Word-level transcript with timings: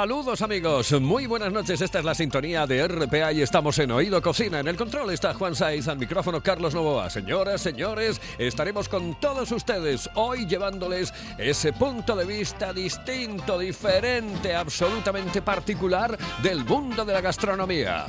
Saludos 0.00 0.40
amigos, 0.40 0.98
muy 0.98 1.26
buenas 1.26 1.52
noches, 1.52 1.78
esta 1.82 1.98
es 1.98 2.06
la 2.06 2.14
sintonía 2.14 2.66
de 2.66 2.88
RPA 2.88 3.34
y 3.34 3.42
estamos 3.42 3.78
en 3.80 3.90
Oído 3.90 4.22
Cocina. 4.22 4.58
En 4.58 4.68
el 4.68 4.74
control 4.74 5.10
está 5.10 5.34
Juan 5.34 5.54
Saiz, 5.54 5.88
al 5.88 5.98
micrófono 5.98 6.42
Carlos 6.42 6.74
Novoa. 6.74 7.10
Señoras, 7.10 7.60
señores, 7.60 8.18
estaremos 8.38 8.88
con 8.88 9.20
todos 9.20 9.52
ustedes 9.52 10.08
hoy 10.14 10.46
llevándoles 10.46 11.12
ese 11.36 11.74
punto 11.74 12.16
de 12.16 12.24
vista 12.24 12.72
distinto, 12.72 13.58
diferente, 13.58 14.54
absolutamente 14.54 15.42
particular 15.42 16.16
del 16.42 16.64
mundo 16.64 17.04
de 17.04 17.12
la 17.12 17.20
gastronomía. 17.20 18.06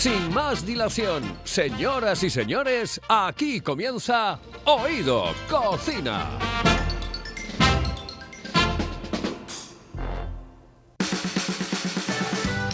Sin 0.00 0.32
más 0.32 0.64
dilación, 0.64 1.22
señoras 1.44 2.22
y 2.22 2.30
señores, 2.30 2.98
aquí 3.06 3.60
comienza 3.60 4.38
Oído 4.64 5.26
Cocina. 5.46 6.69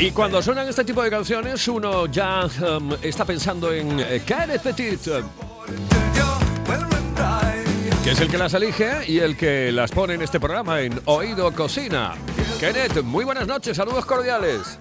Y 0.00 0.12
cuando 0.12 0.40
suenan 0.40 0.66
este 0.66 0.82
tipo 0.82 1.02
de 1.02 1.10
canciones, 1.10 1.68
uno 1.68 2.06
ya 2.06 2.46
um, 2.46 2.94
está 3.02 3.26
pensando 3.26 3.70
en 3.70 4.00
eh, 4.00 4.22
Kenneth 4.24 4.62
Petit, 4.62 4.98
que 8.02 8.10
es 8.10 8.20
el 8.22 8.30
que 8.30 8.38
las 8.38 8.54
elige 8.54 9.04
y 9.06 9.18
el 9.18 9.36
que 9.36 9.70
las 9.70 9.90
pone 9.90 10.14
en 10.14 10.22
este 10.22 10.40
programa 10.40 10.80
en 10.80 10.98
Oído 11.04 11.52
Cocina. 11.52 12.14
Kenneth, 12.58 13.02
muy 13.02 13.26
buenas 13.26 13.46
noches, 13.46 13.76
saludos 13.76 14.06
cordiales. 14.06 14.80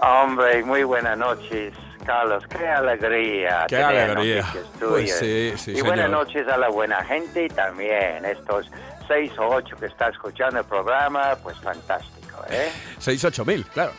Hombre, 0.00 0.62
muy 0.62 0.84
buenas 0.84 1.18
noches, 1.18 1.74
Carlos. 2.06 2.44
Qué 2.48 2.64
alegría. 2.64 3.66
Qué 3.66 3.82
alegría. 3.82 4.46
Pues 4.78 5.18
sí, 5.18 5.54
sí, 5.56 5.72
Y 5.72 5.80
buenas 5.80 6.06
señor. 6.06 6.24
noches 6.24 6.46
a 6.46 6.56
la 6.56 6.68
buena 6.68 7.02
gente 7.04 7.46
y 7.46 7.48
también 7.48 8.24
estos 8.24 8.70
seis 9.08 9.32
o 9.40 9.48
ocho 9.48 9.74
que 9.76 9.86
está 9.86 10.08
escuchando 10.10 10.60
el 10.60 10.66
programa, 10.66 11.34
pues 11.42 11.58
fantástico, 11.58 12.44
¿eh? 12.48 12.70
6-8 13.00 13.44
mil, 13.44 13.66
claro. 13.66 13.90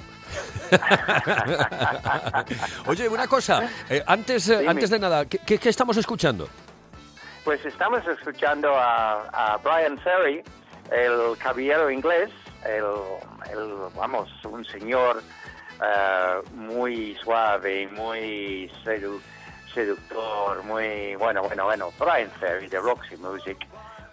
Oye, 2.88 3.08
una 3.10 3.28
cosa, 3.28 3.68
eh, 3.90 4.04
antes, 4.06 4.50
eh, 4.50 4.66
antes 4.68 4.90
de 4.90 5.00
nada, 5.00 5.26
¿qué, 5.26 5.40
qué- 5.40 5.58
qué 5.58 5.70
estamos 5.70 5.98
escuchando? 5.98 6.48
Pues 7.44 7.64
estamos 7.66 8.06
escuchando 8.08 8.74
a, 8.76 9.28
a 9.30 9.58
Brian 9.58 9.98
Ferry, 10.00 10.42
el 10.92 11.38
caballero 11.38 11.90
inglés, 11.92 12.30
el, 12.66 12.84
el, 13.52 13.74
vamos, 13.96 14.30
un 14.46 14.64
señor 14.66 15.22
eh, 15.82 16.42
muy 16.54 17.16
suave, 17.24 17.88
muy 17.90 18.72
sedu- 18.86 19.20
seductor, 19.74 20.64
muy, 20.64 21.16
bueno, 21.16 21.42
bueno, 21.44 21.66
bueno, 21.66 21.92
Brian 22.00 22.30
Ferry 22.40 22.68
de 22.68 22.80
Roxy 22.80 23.18
Music, 23.18 23.58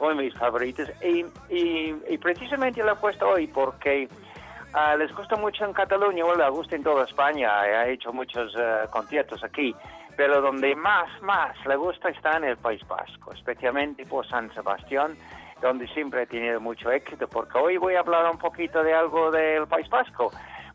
uno 0.01 0.17
de 0.17 0.23
mis 0.25 0.35
favoritos. 0.35 0.89
Y, 1.03 1.25
y, 1.55 1.95
y 2.09 2.19
precisamente 2.19 2.83
lo 2.83 2.93
he 2.93 2.97
puesto 2.97 3.29
hoy 3.29 3.47
porque 3.47 4.09
ah, 4.75 4.97
les 4.97 5.15
gusta 5.15 5.37
mucho 5.37 5.65
en 5.65 5.73
Cataluña, 5.73 6.25
o 6.25 6.35
le 6.35 6.49
gusta 6.51 6.77
en 6.77 6.83
toda 6.83 7.05
España, 7.05 7.61
ha 7.61 7.89
hecho 7.89 8.13
muchos 8.13 8.55
eh, 8.59 8.87
conciertos 8.91 9.43
aquí, 9.45 9.75
pero 10.17 10.41
donde 10.41 10.75
más, 10.77 11.09
más 11.23 11.55
le 11.67 11.77
gusta 11.77 12.11
está 12.11 12.37
en 12.37 12.45
el 12.45 12.57
País 12.57 12.87
Vasco, 12.87 13.33
especialmente 13.33 14.05
por 14.07 14.27
San 14.29 14.53
Sebastián, 14.55 15.17
donde 15.61 15.87
siempre 15.89 16.23
ha 16.23 16.27
tenido 16.27 16.61
mucho 16.61 16.91
éxito, 16.91 17.29
porque 17.29 17.59
hoy 17.59 17.77
voy 17.77 17.95
a 17.95 18.01
hablar 18.01 18.31
un 18.31 18.39
poquito 18.39 18.83
de 18.83 18.95
algo 18.95 19.31
del 19.31 19.67
País 19.67 19.89
Vasco. 19.89 20.31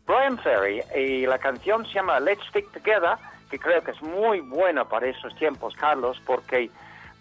Brian 0.06 0.38
Ferry, 0.38 0.80
y 0.94 1.26
la 1.26 1.38
canción 1.38 1.84
se 1.86 1.94
llama 1.94 2.20
Let's 2.20 2.46
Stick 2.48 2.70
Together, 2.70 3.16
que 3.50 3.58
creo 3.58 3.82
que 3.82 3.90
es 3.90 4.02
muy 4.02 4.40
buena 4.40 4.84
para 4.84 5.08
esos 5.08 5.34
tiempos, 5.36 5.74
Carlos, 5.74 6.20
porque 6.24 6.70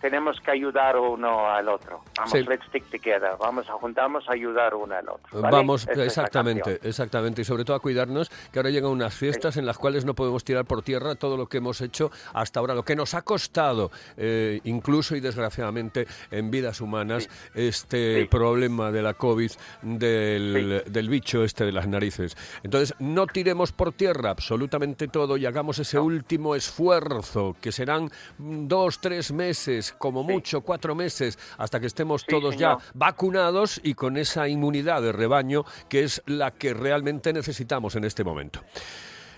tenemos 0.02 0.40
que 0.42 0.52
ayudar 0.52 0.98
uno 0.98 1.50
al 1.50 1.68
otro. 1.70 2.02
Vamos, 2.18 2.32
Sí. 2.32 2.44
let's 2.44 2.66
stick 2.68 2.84
together. 2.90 3.32
Vamos 3.40 3.68
a 3.70 3.74
juntarnos 3.74 4.28
a 4.30 4.34
ayudar 4.34 4.76
uno 4.76 4.96
al 4.96 5.10
otro. 5.10 5.42
¿vale? 5.42 5.58
Vamos, 5.58 5.88
Esta 5.88 6.04
exactamente, 6.04 6.80
exactamente, 6.84 7.42
y 7.42 7.46
sobre 7.46 7.66
todo 7.66 7.78
a 7.78 7.80
cuidarnos, 7.80 8.30
que 8.52 8.60
ahora 8.60 8.70
llegan 8.70 8.92
unas 8.92 9.14
fiestas 9.16 9.58
en 9.58 9.66
las 9.66 9.78
cuales 9.78 10.06
no 10.06 10.14
podemos 10.14 10.44
tirar 10.44 10.66
por 10.66 10.82
tierra 10.82 11.16
todo 11.16 11.38
lo 11.38 11.48
que 11.48 11.58
hemos 11.58 11.82
hecho 11.82 12.12
hasta 12.34 12.60
ahora, 12.60 12.74
lo 12.76 12.84
que 12.84 12.96
nos 12.96 13.14
ha 13.14 13.22
costado, 13.24 13.92
eh, 14.18 14.60
incluso 14.64 15.16
y 15.16 15.20
desgraciadamente 15.20 16.08
en 16.32 16.52
vidas 16.52 16.82
humanas, 16.82 17.30
este 17.54 18.28
problema 18.28 18.92
de 18.92 19.02
la 19.02 19.14
COVID, 19.14 19.52
del, 19.82 20.84
del 20.88 21.10
bicho 21.10 21.44
este 21.44 21.66
de 21.66 21.72
las 21.72 21.88
narices. 21.88 22.36
Entonces, 22.64 22.94
no 23.00 23.28
tiremos 23.28 23.72
por 23.72 23.92
tierra 23.94 24.30
absolutamente 24.32 25.08
todo 25.08 25.38
y 25.38 25.46
hagamos 25.46 25.80
ese 25.80 26.00
último 26.00 26.56
esfuerzo, 26.56 27.56
que 27.62 27.72
serán 27.72 28.10
dos, 28.38 29.00
tres 29.00 29.32
meses, 29.32 29.85
como 29.94 30.24
mucho, 30.24 30.62
cuatro 30.62 30.96
meses, 30.96 31.38
hasta 31.58 31.80
que 31.80 31.88
estemos 31.88 32.22
Sí, 32.22 32.28
todos 32.30 32.56
ya 32.58 32.78
vacunados 32.94 33.80
y 33.84 33.94
con 33.94 34.18
esa 34.18 34.48
inmunidad 34.48 35.02
de 35.02 35.12
rebaño 35.12 35.64
que 35.90 36.04
es 36.04 36.22
la 36.26 36.52
que 36.52 36.74
realmente 36.74 37.34
necesitamos 37.34 37.96
en 37.96 38.04
este 38.06 38.24
momento. 38.24 38.62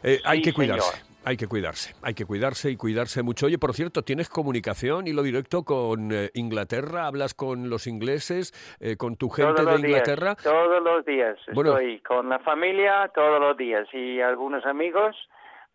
Eh, 0.03 0.19
hay 0.23 0.41
que 0.41 0.53
cuidarse. 0.53 0.91
señor. 0.91 1.07
Hay 1.25 1.35
que 1.35 1.47
cuidarse, 1.47 1.93
hay 2.03 2.13
que 2.13 2.23
cuidarse 2.23 2.71
y 2.71 2.77
cuidarse 2.77 3.21
mucho. 3.21 3.47
Oye, 3.47 3.57
por 3.57 3.73
cierto, 3.73 4.01
¿tienes 4.01 4.29
comunicación 4.29 5.07
y 5.07 5.11
lo 5.11 5.23
directo 5.23 5.63
con 5.63 6.09
eh, 6.13 6.29
Inglaterra? 6.35 7.05
¿Hablas 7.05 7.33
con 7.33 7.69
los 7.69 7.85
ingleses, 7.85 8.53
eh, 8.79 8.95
con 8.95 9.17
tu 9.17 9.29
gente 9.29 9.61
todos 9.61 9.81
de 9.81 9.87
Inglaterra? 9.89 10.35
Días, 10.35 10.43
todos 10.43 10.81
los 10.81 11.05
días 11.05 11.37
Bueno. 11.53 11.71
estoy 11.71 11.99
con 11.99 12.29
la 12.29 12.39
familia, 12.39 13.11
todos 13.13 13.41
los 13.41 13.57
días 13.57 13.85
y 13.91 14.21
algunos 14.21 14.65
amigos. 14.65 15.17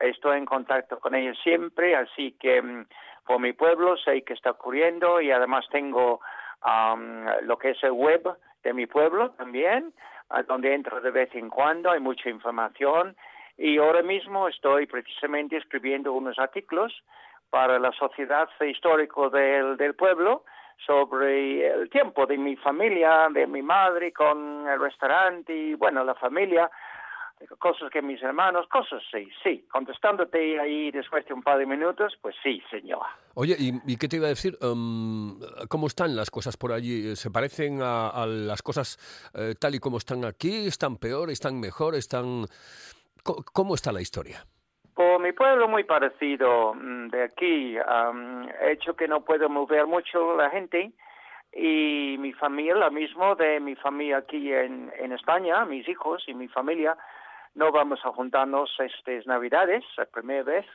Estoy 0.00 0.38
en 0.38 0.46
contacto 0.46 0.98
con 0.98 1.14
ellos 1.14 1.36
siempre, 1.44 1.96
así 1.96 2.34
que 2.40 2.62
mm, 2.62 2.86
por 3.26 3.40
mi 3.40 3.52
pueblo 3.52 3.96
sé 3.96 4.22
qué 4.22 4.34
está 4.34 4.50
ocurriendo 4.50 5.20
y 5.20 5.30
además 5.30 5.66
tengo 5.70 6.20
am, 6.60 7.26
lo 7.42 7.58
que 7.58 7.70
es 7.70 7.82
el 7.82 7.92
web 7.92 8.22
de 8.62 8.72
mi 8.72 8.86
pueblo 8.86 9.30
también, 9.32 9.92
donde 10.46 10.74
entro 10.74 11.00
de 11.00 11.10
vez 11.10 11.34
en 11.34 11.50
cuando, 11.50 11.90
hay 11.90 12.00
mucha 12.00 12.30
información 12.30 13.16
y 13.58 13.78
ahora 13.78 14.02
mismo 14.02 14.48
estoy 14.48 14.86
precisamente 14.86 15.56
escribiendo 15.56 16.12
unos 16.12 16.38
artículos 16.38 17.02
para 17.50 17.78
la 17.78 17.92
Sociedad 17.92 18.48
Histórica 18.60 19.28
del, 19.28 19.76
del 19.76 19.94
Pueblo 19.94 20.44
sobre 20.86 21.66
el 21.66 21.90
tiempo 21.90 22.26
de 22.26 22.38
mi 22.38 22.56
familia, 22.56 23.28
de 23.30 23.46
mi 23.46 23.62
madre 23.62 24.12
con 24.12 24.66
el 24.66 24.80
restaurante 24.80 25.54
y 25.54 25.74
bueno, 25.74 26.02
la 26.02 26.14
familia, 26.14 26.70
cosas 27.58 27.90
que 27.90 28.02
mis 28.02 28.22
hermanos, 28.22 28.66
cosas 28.68 29.02
sí, 29.10 29.28
sí. 29.42 29.64
Contestándote 29.70 30.60
ahí 30.60 30.90
después 30.90 31.24
de 31.26 31.34
un 31.34 31.42
par 31.42 31.58
de 31.58 31.66
minutos, 31.66 32.16
pues 32.20 32.34
sí, 32.42 32.62
señor. 32.70 33.02
Oye, 33.34 33.56
¿y, 33.58 33.72
y 33.86 33.96
qué 33.96 34.08
te 34.08 34.16
iba 34.16 34.26
a 34.26 34.30
decir? 34.30 34.56
Em, 34.60 35.38
¿Cómo 35.68 35.86
están 35.86 36.14
las 36.16 36.30
cosas 36.30 36.56
por 36.56 36.72
allí? 36.72 37.16
¿Se 37.16 37.30
parecen 37.30 37.80
a, 37.82 38.08
a 38.08 38.26
las 38.26 38.62
cosas 38.62 38.98
eh, 39.34 39.54
tal 39.58 39.74
y 39.74 39.78
como 39.78 39.98
están 39.98 40.24
aquí? 40.24 40.66
¿Están 40.66 40.96
peor? 40.96 41.30
¿Están 41.30 41.60
mejor? 41.60 41.94
¿Están...? 41.94 42.46
¿Cómo 43.24 43.74
está 43.74 43.92
la 43.92 44.00
historia? 44.00 44.44
Por 44.94 45.20
mi 45.20 45.32
pueblo 45.32 45.68
muy 45.68 45.84
parecido 45.84 46.74
mm, 46.74 47.08
de 47.08 47.22
aquí, 47.22 47.76
am, 47.86 48.48
hecho 48.62 48.94
que 48.94 49.08
no 49.08 49.24
puedo 49.24 49.48
mover 49.48 49.86
mucho 49.86 50.36
la 50.36 50.50
gente 50.50 50.92
y 51.54 52.16
mi 52.18 52.32
familia, 52.32 52.74
lo 52.74 52.90
mismo 52.90 53.34
de 53.36 53.60
mi 53.60 53.74
familia 53.76 54.18
aquí 54.18 54.52
en, 54.52 54.92
en 54.98 55.12
España, 55.12 55.64
mis 55.64 55.88
hijos 55.88 56.24
y 56.26 56.34
mi 56.34 56.48
familia, 56.48 56.96
no 57.54 57.72
vamos 57.72 58.00
a 58.04 58.12
juntarnos 58.12 58.70
estas 58.78 59.26
Navidades, 59.26 59.84
la 59.96 60.06
primera 60.06 60.43
vez, 60.43 60.66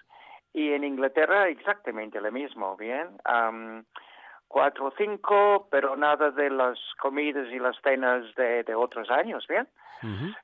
y 0.54 0.72
en 0.74 0.84
Inglaterra 0.84 1.48
exactamente 1.50 2.22
lo 2.22 2.32
mismo, 2.32 2.76
¿bien? 2.78 3.10
Am, 3.26 3.84
cuatro 4.48 4.86
o 4.86 4.94
cinco, 4.98 5.68
pero 5.70 5.96
nada 5.96 6.32
de 6.32 6.50
las 6.50 6.80
comidas 7.00 7.48
y 7.52 7.60
las 7.60 7.76
cenas 7.82 8.34
de, 8.36 8.64
de 8.64 8.76
otros 8.76 9.10
años, 9.10 9.46
¿bien? 9.48 9.68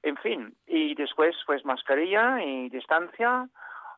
En 0.01 0.17
fin, 0.17 0.55
y 0.65 0.95
después 0.95 1.35
pues 1.45 1.63
mascarilla 1.63 2.43
y 2.43 2.69
distancia 2.69 3.47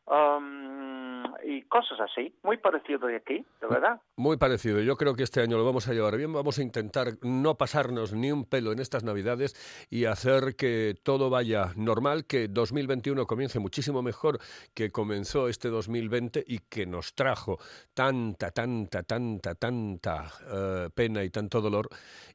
um, 0.06 1.24
y 1.44 1.62
cosas 1.62 2.00
así, 2.00 2.34
muy 2.42 2.56
parecido 2.56 3.06
de 3.06 3.16
aquí, 3.16 3.44
de 3.60 3.66
verdad. 3.66 4.00
Muy 4.16 4.36
parecido. 4.36 4.80
Yo 4.80 4.96
creo 4.96 5.14
que 5.14 5.22
este 5.22 5.40
año 5.40 5.56
lo 5.56 5.64
vamos 5.64 5.88
a 5.88 5.92
llevar 5.92 6.16
bien. 6.16 6.32
Vamos 6.32 6.58
a 6.58 6.62
intentar 6.62 7.08
no 7.22 7.56
pasarnos 7.56 8.12
ni 8.12 8.32
un 8.32 8.44
pelo 8.44 8.72
en 8.72 8.80
estas 8.80 9.04
Navidades 9.04 9.54
y 9.90 10.06
hacer 10.06 10.56
que 10.56 10.94
todo 11.02 11.30
vaya 11.30 11.72
normal, 11.76 12.26
que 12.26 12.48
2021 12.48 13.26
comience 13.26 13.58
muchísimo 13.58 14.02
mejor 14.02 14.38
que 14.74 14.90
comenzó 14.90 15.48
este 15.48 15.68
2020 15.68 16.44
y 16.46 16.58
que 16.58 16.86
nos 16.86 17.14
trajo 17.14 17.58
tanta, 17.94 18.50
tanta, 18.50 19.02
tanta, 19.02 19.54
tanta 19.54 20.24
eh, 20.52 20.88
pena 20.94 21.22
y 21.22 21.30
tanto 21.30 21.60
dolor 21.60 21.88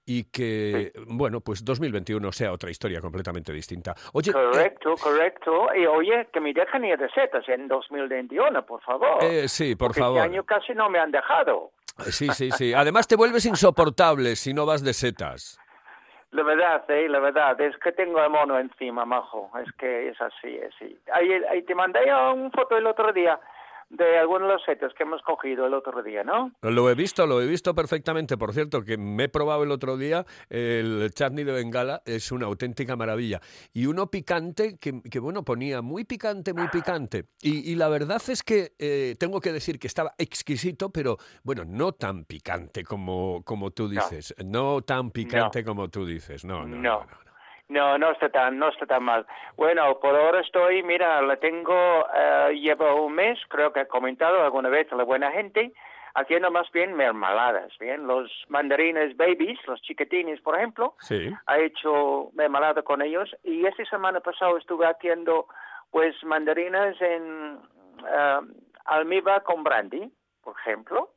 y 0.05 0.25
que, 0.25 0.91
bueno, 1.07 1.41
pues 1.41 1.63
2021 1.63 2.31
sea 2.31 2.51
otra 2.51 2.71
historia 2.71 2.99
completamente 3.01 3.53
distinta. 3.53 3.95
Oye, 4.13 4.31
eh, 4.31 4.33
Correcto, 4.33 4.95
correcto. 5.01 5.69
Y 5.75 5.85
oye, 5.85 6.27
que 6.33 6.39
me 6.39 6.53
dejen 6.53 6.85
ir 6.85 6.97
de 6.97 7.09
setas 7.11 7.47
en 7.61 7.67
2021, 7.67 8.65
por 8.65 8.81
favor. 8.81 9.23
eh, 9.23 9.47
sí, 9.47 9.75
por 9.75 9.89
Porque 9.89 10.01
favor. 10.01 10.17
Este 10.17 10.29
año 10.29 10.43
casi 10.43 10.73
no 10.73 10.89
me 10.89 10.99
han 10.99 11.11
dejado. 11.11 11.71
Sí, 12.09 12.27
sí, 12.29 12.51
sí. 12.51 12.73
Además 12.73 13.07
te 13.07 13.15
vuelves 13.15 13.45
insoportable 13.45 14.35
si 14.35 14.53
no 14.53 14.65
vas 14.65 14.83
de 14.83 14.93
setas. 14.93 15.59
La 16.31 16.43
verdad, 16.43 16.89
eh, 16.89 17.09
la 17.09 17.19
verdad, 17.19 17.59
es 17.59 17.75
que 17.77 17.91
tengo 17.91 18.23
el 18.23 18.29
mono 18.29 18.57
encima, 18.57 19.03
majo. 19.05 19.51
Es 19.63 19.71
que 19.73 20.07
es 20.09 20.21
así, 20.21 20.55
es 20.55 20.73
así. 20.75 20.97
Ahí, 21.13 21.29
ahí 21.49 21.61
te 21.63 21.75
mandé 21.75 21.99
una 22.05 22.49
foto 22.51 22.77
el 22.77 22.87
otro 22.87 23.11
día 23.11 23.37
de 23.91 24.17
algunos 24.17 24.47
de 24.47 24.53
los 24.53 24.63
setas 24.63 24.93
que 24.93 25.03
hemos 25.03 25.21
cogido 25.21 25.65
el 25.67 25.73
otro 25.73 26.01
día, 26.01 26.23
¿no? 26.23 26.51
Lo 26.61 26.89
he 26.89 26.95
visto, 26.95 27.27
lo 27.27 27.41
he 27.41 27.45
visto 27.45 27.75
perfectamente. 27.75 28.37
Por 28.37 28.53
cierto, 28.53 28.83
que 28.83 28.97
me 28.97 29.25
he 29.25 29.29
probado 29.29 29.63
el 29.63 29.71
otro 29.71 29.97
día 29.97 30.25
el 30.49 31.11
chutney 31.13 31.43
de 31.43 31.51
Bengala, 31.51 32.01
es 32.05 32.31
una 32.31 32.45
auténtica 32.45 32.95
maravilla. 32.95 33.41
Y 33.73 33.85
uno 33.85 34.09
picante, 34.09 34.77
que, 34.79 35.01
que, 35.01 35.19
bueno, 35.19 35.43
ponía 35.43 35.81
muy 35.81 36.05
picante, 36.05 36.53
muy 36.53 36.69
picante. 36.69 37.25
Y, 37.41 37.69
y 37.69 37.75
la 37.75 37.89
verdad 37.89 38.21
es 38.27 38.43
que 38.43 38.73
eh, 38.79 39.15
tengo 39.19 39.41
que 39.41 39.51
decir 39.51 39.77
que 39.77 39.87
estaba 39.87 40.13
exquisito, 40.17 40.91
pero 40.91 41.17
bueno, 41.43 41.63
no 41.65 41.91
tan 41.91 42.25
picante 42.25 42.83
como, 42.83 43.43
como 43.43 43.71
tú 43.71 43.89
dices. 43.89 44.33
No, 44.43 44.81
tan 44.81 45.11
picante 45.11 45.63
como 45.63 45.89
tú 45.89 46.05
dices. 46.05 46.45
No, 46.45 46.65
no, 46.65 46.77
no. 46.77 46.81
No. 46.81 47.30
No, 47.71 47.97
no. 47.97 48.11
Está 48.11 48.29
tan, 48.29 48.57
no 48.59 48.69
está 48.69 48.85
tan 48.85 49.03
mal. 49.03 49.25
Bueno, 49.57 49.99
por 49.99 50.15
ahora 50.15 50.41
estoy, 50.41 50.83
mira, 50.83 51.21
la 51.21 51.37
tengo, 51.37 52.05
eh, 52.15 52.51
llevo 52.59 53.03
un 53.05 53.13
mes, 53.13 53.39
creo 53.49 53.71
que 53.73 53.81
he 53.81 53.87
comentado 53.87 54.43
alguna 54.43 54.69
vez 54.69 54.91
a 54.91 54.95
la 54.95 55.03
buena 55.03 55.31
gente, 55.31 55.73
haciendo 56.13 56.51
más 56.51 56.69
bien 56.71 56.93
mermeladas, 56.93 57.71
bien, 57.79 58.05
los 58.05 58.29
mandarines 58.49 59.15
babies, 59.15 59.57
los 59.65 59.81
chiquitines, 59.81 60.41
por 60.41 60.57
ejemplo, 60.57 60.95
Sí. 60.99 61.31
ha 61.47 61.57
hecho 61.59 62.29
mermelada 62.33 62.81
con 62.81 63.01
ellos 63.01 63.33
y 63.43 63.65
esta 63.65 63.85
semana 63.85 64.19
pasada 64.19 64.51
estuve 64.59 64.85
haciendo, 64.85 65.47
pues, 65.89 66.13
mandarinas 66.23 66.99
en 67.01 67.59
eh, 68.05 68.39
almíbar 68.85 69.43
con 69.43 69.63
brandy, 69.63 70.11
por 70.43 70.55
ejemplo. 70.59 71.11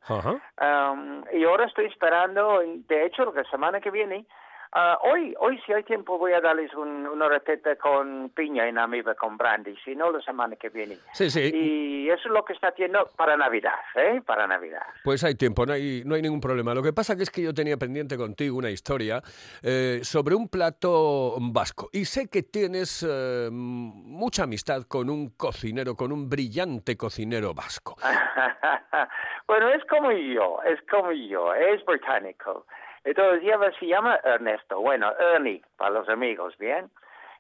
Um, 0.61 1.25
y 1.33 1.45
ahora 1.45 1.65
estoy 1.65 1.87
esperando, 1.87 2.61
de 2.62 3.06
hecho, 3.06 3.33
la 3.35 3.43
semana 3.45 3.81
que 3.81 3.91
viene, 3.91 4.27
ah, 4.75 4.99
hoy, 5.03 5.35
hoy 5.41 5.61
si 5.65 5.73
hay 5.73 5.82
tiempo 5.85 6.19
voy 6.19 6.32
a 6.32 6.41
darles 6.41 6.75
un- 6.75 7.06
una 7.06 7.29
receta 7.29 7.76
con 7.76 8.31
piña 8.31 8.69
en 8.69 8.79
amiba 8.79 9.15
con 9.15 9.37
brandy, 9.37 9.75
si 9.85 9.94
no 9.97 10.11
la 10.12 10.21
semana 10.21 10.56
que 10.56 10.69
viene. 10.69 10.99
Sí, 11.12 11.31
sí. 11.31 11.50
Y 11.55 12.09
eso 12.11 12.29
es 12.29 12.32
lo 12.35 12.44
que 12.44 12.53
está 12.53 12.69
haciendo 12.69 13.09
para 13.17 13.37
Navidad, 13.37 13.79
¿eh? 13.97 14.21
Para 14.26 14.47
Navidad. 14.47 14.82
Pues 15.05 15.25
hay 15.25 15.35
tiempo, 15.37 15.65
no 15.65 15.73
hay, 15.73 16.03
no 16.05 16.15
hay 16.15 16.23
ningún 16.23 16.41
problema. 16.41 16.75
Lo 16.75 16.82
que 16.82 16.93
pasa 16.93 17.17
que 17.17 17.23
es 17.23 17.31
que 17.31 17.43
yo 17.43 17.55
tenía 17.55 17.76
pendiente 17.76 18.17
contigo 18.17 18.59
una 18.59 18.71
historia 18.71 19.23
eh, 19.62 20.00
sobre 20.03 20.35
un 20.35 20.49
plato 20.49 21.37
vasco. 21.41 21.88
Y 21.93 22.05
sé 22.05 22.29
que 22.29 22.43
tienes 22.43 23.06
eh, 23.09 23.49
mucha 23.50 24.43
amistad 24.44 24.82
con 24.88 25.09
un 25.09 25.31
cocinero, 25.31 25.94
con 25.94 26.12
un 26.12 26.29
brillante 26.29 26.97
cocinero 26.97 27.55
vasco. 27.55 27.97
bueno, 29.47 29.69
es 29.70 29.85
como 29.87 30.11
yo, 30.12 30.59
es 30.67 30.81
como 30.91 31.12
yo, 31.12 31.55
es 31.55 31.85
británico. 31.85 32.67
Entonces 33.05 33.43
lleva, 33.43 33.71
se 33.79 33.87
llama 33.87 34.19
Ernesto, 34.25 34.81
bueno, 34.81 35.12
Ernie, 35.19 35.62
para 35.77 35.91
los 35.91 36.09
amigos, 36.09 36.56
¿bien? 36.59 36.91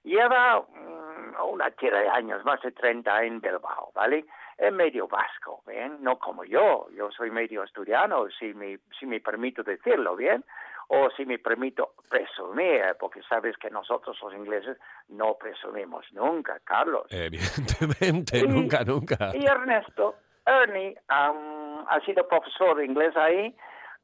Lleva 0.02 0.60
mm, 0.60 1.42
una 1.50 1.70
tira 1.70 2.00
de 2.00 2.08
años, 2.08 2.44
más 2.44 2.60
de 2.62 2.72
30 2.72 3.22
en 3.24 3.40
Bilbao, 3.40 3.90
¿vale? 3.94 4.26
Es 4.58 4.72
medio 4.72 5.08
vasco, 5.08 5.62
¿bien? 5.66 5.96
No 6.02 6.18
como 6.18 6.44
yo, 6.44 6.86
yo 6.94 7.10
soy 7.10 7.30
medio 7.30 7.62
asturiano, 7.62 8.26
si 8.38 8.52
me, 8.52 8.78
si 8.98 9.06
me 9.06 9.20
permito 9.20 9.62
decirlo, 9.62 10.14
¿bien? 10.16 10.44
O 10.88 11.08
si 11.16 11.24
me 11.24 11.38
permito 11.38 11.94
presumir, 12.10 12.82
porque 13.00 13.22
sabes 13.22 13.56
que 13.56 13.70
nosotros 13.70 14.18
los 14.22 14.34
ingleses 14.34 14.76
no 15.08 15.34
presumimos 15.38 16.04
nunca, 16.12 16.60
Carlos. 16.62 17.06
Evidentemente, 17.08 18.38
Y- 18.40 18.46
nunca, 18.46 18.84
nunca. 18.84 19.30
Y 19.34 19.46
Ernesto, 19.46 20.16
Ernie, 20.44 20.94
am, 21.08 21.86
ha 21.88 22.00
sido 22.04 22.28
profesor 22.28 22.76
de 22.76 22.84
inglés 22.84 23.16
ahí. 23.16 23.56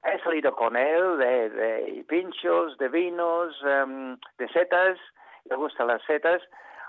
He 0.02 0.18
salido 0.20 0.54
con 0.54 0.76
él 0.76 1.18
de, 1.18 1.50
de 1.50 2.04
pinchos, 2.08 2.76
de 2.78 2.88
vinos, 2.88 3.54
em, 3.64 4.16
de 4.38 4.48
setas. 4.48 4.98
Le 5.44 5.56
gustan 5.56 5.88
las 5.88 6.02
setas. 6.04 6.42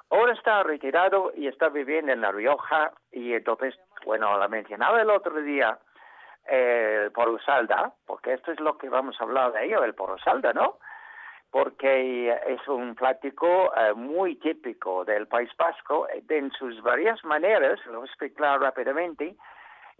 Ahora 0.09 0.33
está 0.33 0.63
retirado 0.63 1.31
y 1.35 1.47
está 1.47 1.69
viviendo 1.69 2.11
en 2.11 2.21
La 2.21 2.31
Rioja. 2.31 2.91
Y 3.11 3.33
entonces, 3.33 3.77
bueno, 4.05 4.37
la 4.37 4.47
mencionaba 4.47 5.01
el 5.01 5.09
otro 5.09 5.41
día, 5.41 5.77
eh, 6.47 7.03
el 7.05 7.11
porosalda, 7.11 7.93
porque 8.05 8.33
esto 8.33 8.51
es 8.51 8.59
lo 8.59 8.77
que 8.77 8.89
vamos 8.89 9.19
a 9.19 9.23
hablar 9.23 9.53
de 9.53 9.65
ello, 9.65 9.83
el 9.83 9.93
porosalda, 9.93 10.53
¿no? 10.53 10.77
porque 11.51 12.29
es 12.47 12.65
un 12.69 12.95
plático 12.95 13.73
eh, 13.75 13.93
muy 13.93 14.37
típico 14.37 15.03
del 15.03 15.27
País 15.27 15.51
Vasco, 15.57 16.07
en 16.09 16.49
sus 16.53 16.81
varias 16.81 17.23
maneras, 17.25 17.77
lo 17.87 17.99
voy 17.99 18.07
a 18.07 18.09
explicar 18.09 18.61
rápidamente, 18.61 19.35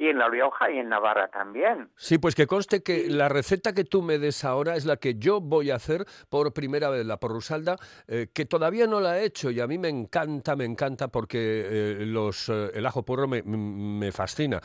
y 0.02 0.10
en 0.10 0.18
La 0.18 0.28
Rioja 0.30 0.72
y 0.72 0.80
en 0.80 0.90
Navarra 0.90 1.28
también. 1.28 1.90
Sí, 1.96 2.18
pues 2.18 2.34
que 2.34 2.48
conste 2.48 2.82
que 2.82 3.06
la 3.08 3.30
receta 3.30 3.74
que 3.74 3.84
tú 3.84 4.02
me 4.02 4.18
des 4.18 4.44
ahora 4.44 4.76
es 4.76 4.86
la 4.86 4.98
que 4.98 5.14
yo 5.20 5.40
voy 5.42 5.70
a 5.70 5.76
hacer 5.76 6.06
por 6.28 6.54
primera 6.54 6.90
vez, 6.90 7.06
la 7.06 7.18
porrusalda, 7.18 7.76
eh, 8.08 8.28
que 8.34 8.46
todavía 8.46 8.88
no 8.88 9.00
la 9.00 9.20
he 9.20 9.26
hecho 9.26 9.52
y 9.52 9.60
a 9.60 9.68
mí 9.68 9.78
me 9.78 9.90
encanta, 9.90 10.56
me 10.56 10.66
encanta 10.66 11.10
porque 11.10 11.38
eh, 11.38 12.06
los, 12.08 12.50
eh, 12.50 12.72
el 12.74 12.84
ajo 12.88 13.06
porro 13.06 13.28
me, 13.28 13.44
me 13.44 14.12
fascina. 14.12 14.60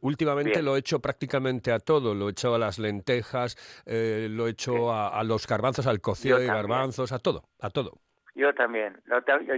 Últimamente 0.00 0.50
Bien. 0.54 0.64
lo 0.64 0.74
he 0.74 0.80
hecho 0.80 0.98
prácticamente 0.98 1.70
a 1.70 1.78
todo, 1.78 2.12
lo 2.12 2.26
he 2.26 2.32
hecho 2.32 2.52
a 2.52 2.58
las 2.58 2.80
lentejas, 2.80 3.56
lo 3.86 4.46
he 4.48 4.50
hecho 4.50 4.92
a, 4.92 5.08
a 5.20 5.22
los 5.22 5.46
garbanzos, 5.46 5.86
al 5.86 6.00
cocido 6.00 6.36
Yo 6.38 6.40
de 6.40 6.46
también. 6.48 6.66
garbanzos, 6.68 7.12
a 7.12 7.20
todo, 7.20 7.44
a 7.60 7.70
todo. 7.70 7.92
Yo 8.34 8.54
también, 8.54 9.00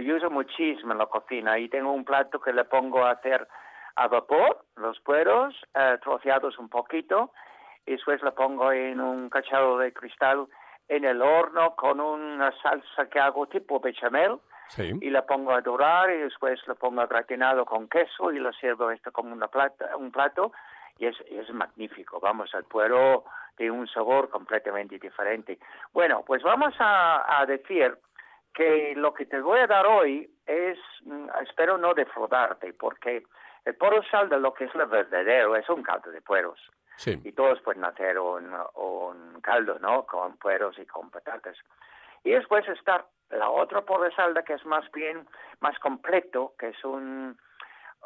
yo 0.05 0.15
uso 0.15 0.29
muchísimo 0.29 0.91
en 0.91 0.97
la 0.97 1.05
cocina 1.05 1.57
y 1.57 1.69
tengo 1.69 1.91
un 1.91 2.03
plato 2.03 2.39
que 2.41 2.51
le 2.51 2.65
pongo 2.65 3.05
a 3.05 3.11
hacer 3.11 3.47
a 3.95 4.07
vapor 4.07 4.65
los 4.75 4.99
pueros, 5.01 5.55
eh, 5.75 5.97
troceados 6.01 6.57
un 6.59 6.69
poquito, 6.69 7.31
y 7.85 7.91
después 7.91 8.21
lo 8.21 8.33
pongo 8.33 8.71
en 8.71 8.99
un 9.01 9.29
cacharro 9.29 9.77
de 9.77 9.93
cristal 9.93 10.47
en 10.87 11.05
el 11.05 11.21
horno 11.21 11.75
con 11.75 11.99
una 12.01 12.51
salsa 12.61 13.09
que 13.09 13.19
hago 13.19 13.47
tipo 13.47 13.79
bechamel 13.79 14.39
Sí. 14.69 14.91
y 15.01 15.09
la 15.09 15.25
pongo 15.25 15.51
a 15.51 15.61
dorar 15.61 16.09
y 16.09 16.19
después 16.19 16.59
lo 16.67 16.75
pongo 16.75 17.05
gratinado 17.05 17.65
con 17.65 17.87
queso 17.89 18.31
y 18.31 18.39
lo 18.39 18.51
sirvo 18.53 18.89
esto 18.91 19.11
como 19.11 19.31
una 19.33 19.47
plata, 19.47 19.95
un 19.97 20.11
plato 20.11 20.51
y 20.97 21.05
es, 21.05 21.19
es 21.29 21.49
magnífico. 21.53 22.19
Vamos, 22.19 22.51
el 22.53 22.63
puero 22.63 23.25
tiene 23.57 23.71
un 23.73 23.87
sabor 23.87 24.29
completamente 24.29 24.97
diferente. 24.97 25.59
Bueno, 25.91 26.23
pues 26.25 26.41
vamos 26.41 26.73
a, 26.79 27.39
a 27.39 27.45
decir 27.45 27.97
que 28.53 28.93
lo 28.95 29.13
que 29.13 29.25
te 29.25 29.41
voy 29.41 29.59
a 29.59 29.67
dar 29.67 29.85
hoy 29.85 30.31
es, 30.45 30.79
espero 31.43 31.77
no 31.77 31.93
defraudarte, 31.93 32.73
porque 32.73 33.23
el 33.65 33.75
poro 33.75 34.03
sal 34.03 34.29
de 34.29 34.39
lo 34.39 34.53
que 34.53 34.65
es 34.65 34.75
lo 34.75 34.87
verdadero 34.87 35.55
es 35.55 35.69
un 35.69 35.83
caldo 35.83 36.11
de 36.11 36.21
pueros 36.21 36.59
Sí. 36.97 37.19
y 37.23 37.31
todos 37.31 37.59
pueden 37.61 37.83
hacer 37.85 38.19
un, 38.19 38.53
un 38.75 39.41
caldo, 39.41 39.79
¿no? 39.79 40.05
Con 40.05 40.37
pueros 40.37 40.77
y 40.77 40.85
con 40.85 41.09
patatas. 41.09 41.57
Y 42.23 42.31
después 42.31 42.67
está 42.69 43.05
la 43.31 43.49
otra 43.49 43.83
salda 44.15 44.43
que 44.43 44.53
es 44.53 44.65
más 44.65 44.89
bien, 44.91 45.27
más 45.59 45.77
completo, 45.79 46.53
que 46.57 46.69
es 46.69 46.83
un, 46.85 47.37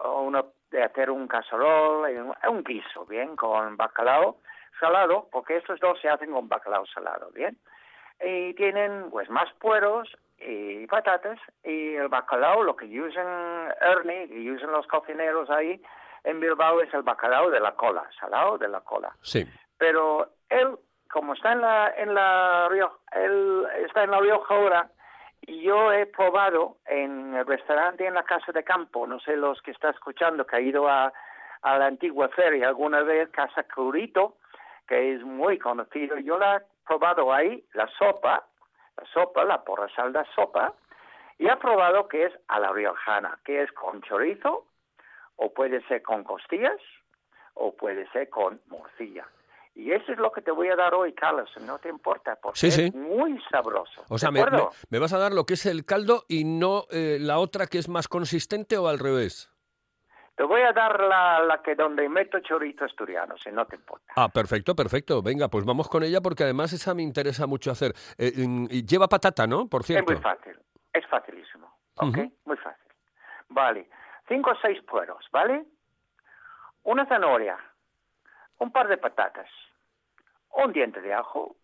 uno 0.03 0.53
de 0.71 0.83
hacer 0.83 1.09
un 1.11 1.27
cacerol, 1.27 2.09
un, 2.09 2.33
un 2.49 2.63
guiso, 2.63 3.05
¿bien? 3.05 3.35
Con 3.35 3.75
bacalao 3.77 4.37
salado, 4.79 5.27
porque 5.31 5.57
estos 5.57 5.79
dos 5.79 5.99
se 5.99 6.07
hacen 6.09 6.31
con 6.31 6.47
bacalao 6.47 6.85
salado, 6.85 7.29
¿bien? 7.31 7.57
Y 8.21 8.53
tienen, 8.53 9.09
pues, 9.11 9.29
más 9.29 9.51
pueros 9.59 10.09
y 10.39 10.85
patatas, 10.87 11.39
y 11.63 11.95
el 11.95 12.07
bacalao, 12.09 12.63
lo 12.63 12.75
que 12.75 12.85
usan 12.99 13.73
Ernie, 13.81 14.25
y 14.29 14.51
usan 14.51 14.71
los 14.71 14.85
cocineros 14.87 15.49
ahí 15.49 15.81
en 16.23 16.39
Bilbao, 16.39 16.81
es 16.81 16.93
el 16.93 17.03
bacalao 17.03 17.49
de 17.49 17.59
la 17.59 17.73
cola, 17.75 18.07
salado 18.19 18.57
de 18.57 18.67
la 18.67 18.81
cola 18.81 19.15
Sí. 19.21 19.45
pero 19.77 20.29
él 20.49 20.77
como 21.09 21.33
está 21.33 21.53
en 21.53 21.61
la 21.61 21.93
en 21.97 22.13
la 22.13 22.67
Rioja, 22.69 22.95
él 23.13 23.65
está 23.85 24.03
en 24.03 24.11
la 24.11 24.19
Rioja 24.19 24.53
ahora 24.53 24.89
y 25.41 25.61
yo 25.61 25.91
he 25.93 26.05
probado 26.07 26.77
en 26.85 27.33
el 27.35 27.45
restaurante 27.45 28.05
en 28.05 28.13
la 28.15 28.23
casa 28.23 28.51
de 28.51 28.63
campo 28.63 29.07
no 29.07 29.19
sé 29.21 29.37
los 29.37 29.61
que 29.61 29.71
está 29.71 29.89
escuchando 29.91 30.45
que 30.45 30.55
ha 30.57 30.59
ido 30.59 30.89
a, 30.89 31.13
a 31.61 31.77
la 31.77 31.85
antigua 31.85 32.27
feria 32.29 32.67
alguna 32.67 33.01
vez 33.03 33.29
casa 33.29 33.63
Curito 33.63 34.37
que 34.87 35.13
es 35.13 35.21
muy 35.23 35.57
conocido 35.59 36.17
yo 36.17 36.37
la 36.37 36.57
he 36.57 36.61
probado 36.85 37.33
ahí 37.33 37.63
la 37.73 37.87
sopa 37.97 38.45
sopa 39.13 39.43
la 39.45 39.63
porrasalda 39.63 40.25
sopa 40.35 40.73
y 41.37 41.47
he 41.47 41.55
probado 41.57 42.07
que 42.07 42.25
es 42.25 42.33
a 42.47 42.59
la 42.59 42.71
riojana 42.71 43.39
que 43.45 43.63
es 43.63 43.71
con 43.71 44.01
chorizo 44.01 44.65
o 45.35 45.53
puede 45.53 45.81
ser 45.87 46.01
con 46.01 46.23
costillas 46.23 46.79
o 47.53 47.75
puede 47.75 48.09
ser 48.11 48.29
con 48.29 48.61
morcilla. 48.67 49.27
Y 49.75 49.91
eso 49.91 50.11
es 50.11 50.17
lo 50.17 50.31
que 50.31 50.41
te 50.41 50.49
voy 50.49 50.69
a 50.69 50.75
dar 50.75 50.95
hoy, 50.95 51.13
Carlos, 51.13 51.51
no 51.61 51.77
te 51.77 51.87
importa, 51.89 52.35
porque 52.41 52.57
Sí, 52.59 52.71
sí. 52.71 52.85
es 52.85 52.95
muy 52.95 53.39
sabroso. 53.51 54.03
O 54.09 54.17
sea, 54.17 54.31
¿de 54.31 54.43
me, 54.43 54.47
me 54.89 54.97
vas 54.99 55.13
a 55.13 55.19
dar 55.19 55.33
lo 55.33 55.45
que 55.45 55.53
es 55.53 55.67
el 55.67 55.85
caldo 55.85 56.23
y 56.27 56.45
no 56.45 56.85
eh, 56.89 57.19
la 57.21 57.37
otra 57.37 57.67
que 57.67 57.77
es 57.77 57.87
más 57.87 58.07
consistente 58.07 58.77
o 58.79 58.87
al 58.87 58.97
revés. 58.97 59.51
Te 60.37 60.43
voy 60.43 60.61
a 60.61 60.71
dar 60.71 60.99
la, 60.99 61.39
la 61.39 61.63
que 61.63 61.73
donde 61.73 62.07
meto 62.07 62.39
chorizo 62.41 62.85
asturiano, 62.85 63.35
si 63.37 63.49
no 63.49 63.65
te 63.65 63.75
importa. 63.75 64.13
Ah, 64.15 64.29
perfecto, 64.29 64.75
perfecto. 64.75 65.23
Venga, 65.23 65.47
pues 65.47 65.65
vamos 65.65 65.89
con 65.89 66.03
ella 66.03 66.21
porque 66.21 66.43
además 66.43 66.71
esa 66.73 66.93
me 66.93 67.01
interesa 67.01 67.47
mucho 67.47 67.71
hacer. 67.71 67.93
Eh, 68.19 68.47
mm, 68.47 68.67
lleva 68.67 69.07
patata, 69.07 69.47
¿no? 69.47 69.67
Por 69.67 69.81
es 69.81 69.87
cierto. 69.87 70.11
muy 70.13 70.21
fácil, 70.21 70.55
es 70.93 71.07
facilísimo, 71.07 71.75
¿ok? 71.95 72.19
Muy 72.45 72.57
fácil. 72.57 72.93
Vale, 73.49 73.89
cinco 74.27 74.51
o 74.51 74.55
seis 74.61 74.79
pueros, 74.83 75.25
¿vale? 75.31 75.65
Una 76.83 77.07
zanahoria, 77.07 77.57
un 78.59 78.71
par 78.71 78.89
de 78.89 78.97
patatas, 78.97 79.49
un 80.51 80.71
diente 80.71 81.01
de 81.01 81.15
ajo, 81.15 81.55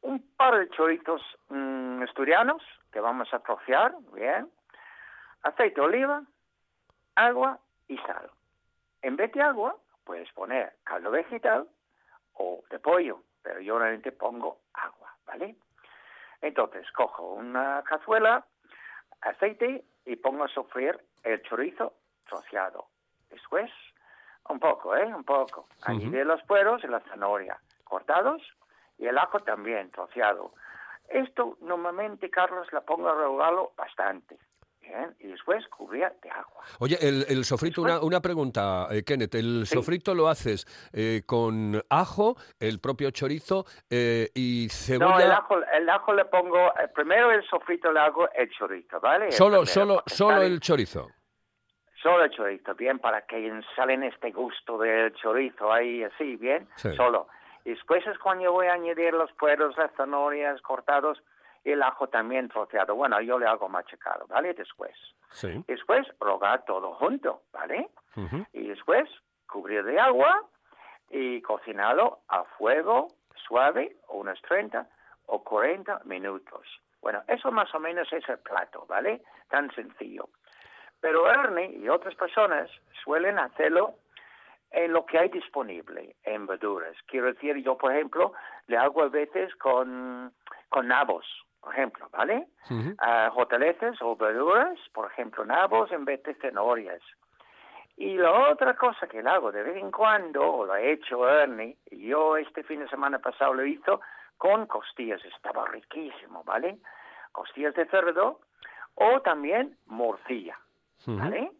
un 0.00 0.28
par 0.36 0.58
de 0.58 0.68
chorizos 0.70 1.22
mm, 1.50 2.02
asturianos 2.02 2.64
que 2.90 2.98
vamos 2.98 3.32
a 3.32 3.38
trocear, 3.38 3.94
bien, 4.12 4.50
aceite 5.42 5.80
de 5.80 5.86
oliva, 5.86 6.24
agua 7.26 7.58
y 7.88 7.96
sal. 7.98 8.30
En 9.02 9.16
vez 9.16 9.32
de 9.32 9.42
agua, 9.42 9.76
puedes 10.04 10.30
poner 10.32 10.74
caldo 10.84 11.10
vegetal 11.10 11.68
o 12.34 12.62
de 12.70 12.78
pollo, 12.78 13.22
pero 13.42 13.60
yo 13.60 13.78
realmente 13.78 14.12
pongo 14.12 14.60
agua, 14.74 15.14
¿vale? 15.26 15.56
Entonces, 16.40 16.90
cojo 16.92 17.34
una 17.34 17.82
cazuela, 17.84 18.46
aceite 19.20 19.84
y 20.06 20.16
pongo 20.16 20.44
a 20.44 20.48
sofreír 20.48 20.98
el 21.22 21.42
chorizo 21.42 21.94
troceado. 22.26 22.86
Después, 23.28 23.70
un 24.48 24.58
poco, 24.58 24.96
¿eh? 24.96 25.04
Un 25.14 25.24
poco. 25.24 25.68
Añadir 25.82 26.26
los 26.26 26.42
pueros 26.44 26.82
y 26.84 26.86
la 26.86 27.00
zanahoria 27.00 27.58
cortados 27.84 28.42
y 28.98 29.06
el 29.06 29.18
ajo 29.18 29.40
también 29.40 29.90
troceado. 29.90 30.52
Esto 31.08 31.58
normalmente, 31.60 32.30
Carlos, 32.30 32.72
la 32.72 32.80
pongo 32.82 33.08
a 33.08 33.14
rehogarlo 33.14 33.72
bastante. 33.76 34.38
Bien, 34.90 35.14
y 35.20 35.28
después 35.28 35.64
cubrir 35.68 36.08
de 36.20 36.30
agua. 36.30 36.64
Oye, 36.80 36.96
el, 37.00 37.24
el 37.28 37.44
sofrito, 37.44 37.80
una, 37.80 37.92
Después- 37.92 38.06
una 38.08 38.20
pregunta, 38.20 38.88
eh, 38.90 39.04
Kenneth. 39.04 39.36
El 39.36 39.64
Sí. 39.66 39.74
sofrito 39.76 40.14
lo 40.16 40.28
haces 40.28 40.66
eh, 40.92 41.22
con 41.24 41.80
ajo, 41.88 42.34
el 42.58 42.80
propio 42.80 43.12
chorizo 43.12 43.66
eh, 43.88 44.30
y 44.34 44.68
cebolla. 44.68 45.10
No, 45.14 45.20
el 45.20 45.30
ajo, 45.30 45.56
el 45.74 45.88
ajo 45.88 46.12
le 46.12 46.24
pongo, 46.24 46.58
eh, 46.74 46.88
primero 46.92 47.30
el 47.30 47.44
sofrito 47.48 47.92
le 47.92 48.00
hago 48.00 48.28
el 48.32 48.50
chorizo, 48.50 48.98
¿vale? 48.98 49.30
Solo, 49.30 49.64
solo, 49.64 50.02
solo 50.06 50.42
el 50.42 50.58
chorizo. 50.58 51.08
Solo 52.02 52.24
el 52.24 52.30
chorizo, 52.32 52.74
bien, 52.74 52.98
para 52.98 53.22
que 53.26 53.62
salen 53.76 54.02
este 54.02 54.32
gusto 54.32 54.76
del 54.78 55.12
chorizo 55.14 55.72
ahí 55.72 56.02
así, 56.02 56.34
bien, 56.34 56.66
Sí. 56.76 56.92
solo. 56.96 57.28
Y 57.64 57.70
después 57.70 58.04
es 58.08 58.18
cuando 58.18 58.42
yo 58.44 58.52
voy 58.52 58.66
a 58.66 58.72
añadir 58.72 59.12
los 59.12 59.30
pueros, 59.34 59.76
las 59.76 59.92
zanahorias 59.94 60.60
cortados 60.62 61.22
el 61.64 61.82
ajo 61.82 62.08
también 62.08 62.48
troceado. 62.48 62.94
Bueno, 62.94 63.20
yo 63.20 63.38
le 63.38 63.46
hago 63.46 63.68
machacado, 63.68 64.26
¿vale? 64.26 64.54
Después. 64.54 64.94
Sí. 65.30 65.62
Después 65.66 66.06
rogar 66.18 66.64
todo 66.64 66.94
junto, 66.94 67.42
¿vale? 67.52 67.90
Y 68.52 68.68
después 68.68 69.08
cubrir 69.46 69.84
de 69.84 69.98
agua 69.98 70.44
y 71.10 71.40
cocinarlo 71.42 72.20
a 72.28 72.44
fuego 72.44 73.08
suave, 73.46 73.96
unos 74.08 74.40
30 74.42 74.86
o 75.26 75.42
40 75.42 76.02
minutos. 76.04 76.66
Bueno, 77.00 77.22
eso 77.28 77.50
más 77.50 77.72
o 77.74 77.80
menos 77.80 78.12
es 78.12 78.28
el 78.28 78.38
plato, 78.38 78.84
¿vale? 78.88 79.22
Tan 79.48 79.70
sencillo. 79.74 80.28
Pero 81.00 81.30
Ernie 81.30 81.78
y 81.78 81.88
otras 81.88 82.14
personas 82.14 82.70
suelen 83.04 83.38
hacerlo 83.38 83.94
en 84.70 84.92
lo 84.92 85.06
que 85.06 85.18
hay 85.18 85.28
disponible, 85.28 86.16
en 86.24 86.46
verduras. 86.46 86.96
Quiero 87.06 87.26
decir, 87.26 87.56
yo, 87.56 87.76
por 87.76 87.92
ejemplo, 87.92 88.32
le 88.66 88.76
hago 88.76 89.02
a 89.02 89.08
veces 89.08 89.54
con, 89.56 90.32
con 90.68 90.88
nabos, 90.88 91.26
por 91.60 91.74
ejemplo, 91.74 92.08
¿vale? 92.12 92.46
Ah, 92.98 93.30
hortalizas 93.34 94.00
o 94.00 94.16
verduras, 94.16 94.78
por 94.92 95.10
ejemplo, 95.10 95.44
nabos 95.44 95.92
en 95.92 96.04
vez 96.04 96.22
de 96.22 96.34
cenorias. 96.34 97.02
Y 97.96 98.16
la 98.16 98.50
otra 98.50 98.74
cosa 98.74 99.06
que 99.06 99.22
le 99.22 99.28
hago 99.28 99.52
de 99.52 99.62
vez 99.62 99.76
en 99.76 99.90
cuando, 99.90 100.40
o 100.40 100.66
lo 100.66 100.72
ha 100.72 100.80
hecho 100.80 101.28
Ernie, 101.28 101.76
yo 101.90 102.36
este 102.36 102.62
fin 102.62 102.80
de 102.80 102.88
semana 102.88 103.18
pasado 103.18 103.54
lo 103.54 103.66
hizo 103.66 104.00
con 104.38 104.66
costillas, 104.66 105.22
estaba 105.26 105.66
riquísimo, 105.66 106.42
¿vale? 106.44 106.78
Costillas 107.32 107.74
de 107.74 107.86
cerdo 107.86 108.40
o 108.94 109.20
también 109.20 109.76
morcilla. 109.86 110.58
¿vale? 111.06 111.50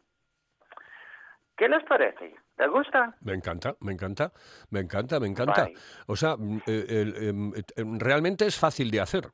¿Qué 1.56 1.68
les 1.68 1.84
parece? 1.84 2.34
¿Les 2.58 2.70
gusta? 2.70 3.14
Me 3.20 3.34
encanta, 3.34 3.74
me 3.80 3.92
encanta, 3.92 4.32
me 4.70 4.80
encanta, 4.80 5.20
me 5.20 5.26
encanta. 5.26 5.68
O 6.06 6.16
sea, 6.16 6.36
mm, 6.36 6.62
eh, 6.66 7.12
em, 7.16 7.52
em, 7.76 7.98
realmente 7.98 8.46
es 8.46 8.58
fácil 8.58 8.90
de 8.90 9.00
hacer. 9.00 9.30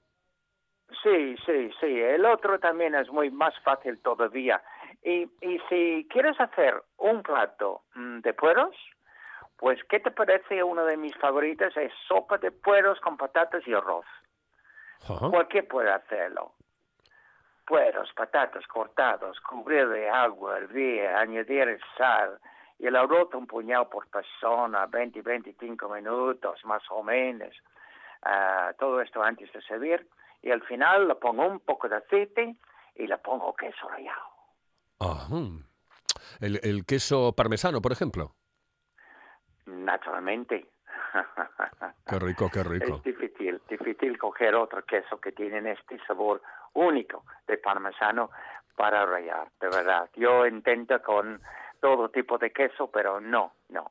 Sí, 1.07 1.37
sí, 1.47 1.71
sí. 1.79 2.01
El 2.01 2.27
otro 2.27 2.59
también 2.59 2.97
es 2.97 3.09
muy 3.13 3.31
más 3.31 3.57
fácil 3.61 3.97
todavía. 4.01 4.61
Y, 5.05 5.31
y 5.41 5.61
si 5.69 6.09
quieres 6.11 6.41
hacer 6.41 6.83
un 6.97 7.23
plato 7.23 7.83
mm, 7.95 8.23
de 8.23 8.35
pueros, 8.35 8.75
pues 9.57 9.79
¿qué 9.85 10.01
te 10.01 10.11
parece? 10.11 10.65
Uno 10.65 10.85
de 10.85 10.97
mis 10.97 11.17
favoritos 11.19 11.77
es 11.77 11.93
sopa 12.09 12.39
de 12.39 12.51
pueros 12.51 12.99
con 12.99 13.17
patatas 13.17 13.63
y 13.69 13.73
arroz. 13.73 14.05
Ajá. 15.09 15.31
Cualquier 15.31 15.69
puede 15.69 15.93
hacerlo. 15.93 16.55
Pueros, 17.65 18.13
patatas 18.15 18.67
cortados, 18.67 19.39
cubrir 19.43 19.89
de 19.89 20.11
agua, 20.11 20.59
hervir, 20.59 21.07
añadir 21.07 21.79
sal 21.97 22.41
y 22.81 22.89
el 22.89 22.97
arroz 22.97 23.33
un 23.35 23.47
puñado 23.47 23.89
por 23.89 24.09
persona, 24.09 24.87
20, 24.87 25.23
25 25.23 25.89
minutos 25.89 26.65
más 26.65 26.83
o 26.91 27.05
menos. 27.05 27.55
Ah, 28.23 28.73
todo 28.77 29.01
esto 29.01 29.23
antes 29.23 29.53
de 29.53 29.63
servir. 29.63 30.05
Y 30.43 30.51
al 30.51 30.63
final 30.63 31.09
le 31.09 31.15
pongo 31.17 31.47
un 31.47 31.61
poco 31.61 31.89
de 31.89 31.97
aceite 31.97 32.57
y 32.95 33.07
le 33.07 33.19
pongo 33.19 33.55
queso 33.55 33.89
rallado. 33.89 34.23
Ajá. 35.01 35.37
El, 36.41 36.61
el 36.63 36.85
queso 36.85 37.33
parmesano, 37.33 37.81
por 37.81 37.93
ejemplo. 37.93 38.35
Naturalmente. 39.67 40.67
Qué 42.07 42.19
rico, 42.19 42.51
qué 42.53 42.63
rico. 42.63 42.97
Es 42.97 43.03
difícil, 43.03 43.61
difícil 43.69 44.19
coger 44.19 44.55
otro 44.55 44.85
queso 44.85 45.19
que 45.19 45.33
tiene 45.33 45.73
este 45.73 45.99
sabor 46.07 46.43
único 46.75 47.25
de 47.47 47.59
parmesano 47.59 48.31
para 48.77 49.05
rallar, 49.07 49.49
de 49.61 49.69
verdad. 49.69 50.09
Yo 50.15 50.47
intento 50.47 51.03
con 51.03 51.41
todo 51.81 52.11
tipo 52.11 52.39
de 52.39 52.53
queso, 52.53 52.91
pero 52.91 53.21
no, 53.21 53.55
no, 53.69 53.91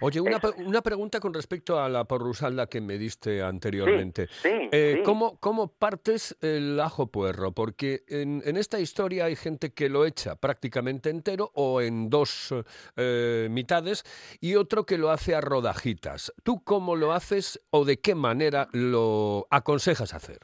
Oye, 0.00 0.20
una, 0.20 0.38
una 0.58 0.82
pregunta 0.82 1.20
con 1.20 1.34
respecto 1.34 1.80
a 1.80 1.88
la 1.88 2.04
porrusalda 2.04 2.66
que 2.66 2.80
me 2.80 2.98
diste 2.98 3.42
anteriormente. 3.42 4.26
sí, 4.28 4.68
Eh, 4.72 4.94
sí. 4.96 5.02
¿cómo, 5.04 5.38
cómo 5.38 5.68
partes 5.68 6.36
el 6.40 6.78
ajo 6.80 7.06
puerro? 7.06 7.52
Porque 7.52 8.02
en, 8.08 8.42
en 8.44 8.56
esta 8.56 8.78
historia 8.80 9.26
hay 9.26 9.36
gente 9.36 9.72
que 9.72 9.88
lo 9.88 10.04
echa 10.04 10.36
prácticamente 10.36 11.10
entero 11.10 11.50
o 11.54 11.80
en 11.80 12.10
dos 12.10 12.54
eh, 12.96 13.48
mitades 13.50 14.04
y 14.40 14.56
otro 14.56 14.84
que 14.84 14.98
lo 14.98 15.10
hace 15.10 15.34
a 15.34 15.40
rodajitas. 15.40 16.32
¿Tú 16.42 16.62
cómo 16.64 16.96
lo 16.96 17.12
haces 17.12 17.60
o 17.70 17.84
de 17.84 18.00
qué 18.00 18.14
manera 18.14 18.68
lo 18.72 19.46
aconsejas 19.50 20.14
hacer? 20.14 20.38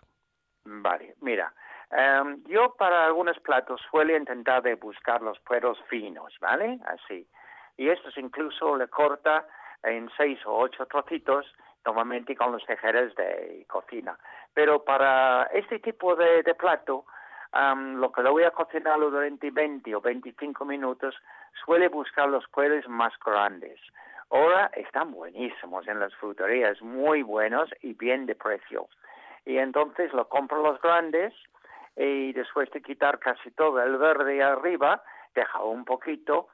Vale, 0.65 1.17
mira, 1.21 1.53
em, 1.91 2.43
yo 2.45 2.75
para 2.79 3.07
algunos 3.07 3.39
platos 3.41 3.81
suelo 3.91 4.17
intentar 4.17 4.63
de 4.63 4.77
buscar 4.77 5.21
los 5.23 5.39
pueros 5.41 5.79
finos, 5.91 6.33
¿vale? 6.41 6.79
Así. 6.87 7.27
Y 7.83 7.89
estos 7.89 8.17
incluso 8.17 8.77
le 8.77 8.89
corta 8.89 9.47
en 9.83 10.09
seis 10.17 10.39
o 10.47 10.57
ocho 10.57 10.87
trocitos, 10.87 11.47
normalmente 11.85 12.37
con 12.37 12.53
los 12.53 12.65
tejeres 12.65 13.15
de 13.17 13.65
cocina. 13.69 14.17
Pero 14.55 14.85
para 14.85 15.45
este 15.53 15.81
tipo 15.81 16.15
de, 16.15 16.43
de 16.43 16.55
plato, 16.55 17.05
am, 17.51 17.97
lo 17.97 18.13
que 18.13 18.23
lo 18.23 18.33
voy 18.33 18.45
a 18.45 18.53
cocinarlo 18.53 19.11
durante 19.11 19.51
20 19.51 19.95
o 19.97 20.01
25 20.01 20.65
minutos, 20.65 21.17
suele 21.65 21.89
buscar 21.89 22.29
los 22.29 22.47
pueros 22.49 22.89
más 22.89 23.13
grandes. 23.25 23.81
Ahora 24.31 24.71
están 24.75 25.11
buenísimos 25.11 25.89
en 25.89 25.99
las 25.99 26.15
fruterías, 26.15 26.81
muy 26.83 27.23
buenos 27.23 27.69
y 27.81 27.95
bien 27.95 28.27
de 28.27 28.35
precio 28.35 28.89
y 29.45 29.59
entonces 29.59 30.13
lo 30.13 30.29
compro 30.29 30.63
los 30.63 30.81
grandes 30.81 31.33
y 31.97 32.33
después 32.33 32.71
de 32.71 32.83
quitar 32.83 33.19
casi 33.19 33.51
todo 33.51 33.83
el 33.83 33.97
verde 33.99 34.43
arriba, 34.43 35.03
dejo 35.35 35.69
un 35.69 35.85
poquito, 35.85 36.49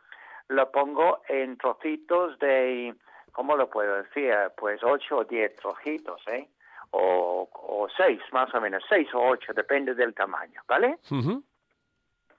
lo 0.49 0.71
pongo 0.71 1.21
en 1.28 1.57
trocitos 1.57 2.38
de, 2.38 2.95
¿cómo 3.33 3.57
lo 3.57 3.69
puedo 3.71 4.02
decir? 4.02 4.35
Pues 4.57 4.83
ocho 4.83 5.19
o 5.19 5.25
diez 5.25 5.55
trocitos, 5.57 6.21
¿eh? 6.28 6.49
O, 6.90 7.49
o 7.52 7.88
seis, 7.97 8.21
más 8.33 8.52
o 8.55 8.61
menos, 8.61 8.83
seis 8.88 9.09
o 9.14 9.21
ocho, 9.21 9.52
depende 9.52 9.95
del 9.95 10.14
tamaño, 10.14 10.62
¿vale? 10.67 10.99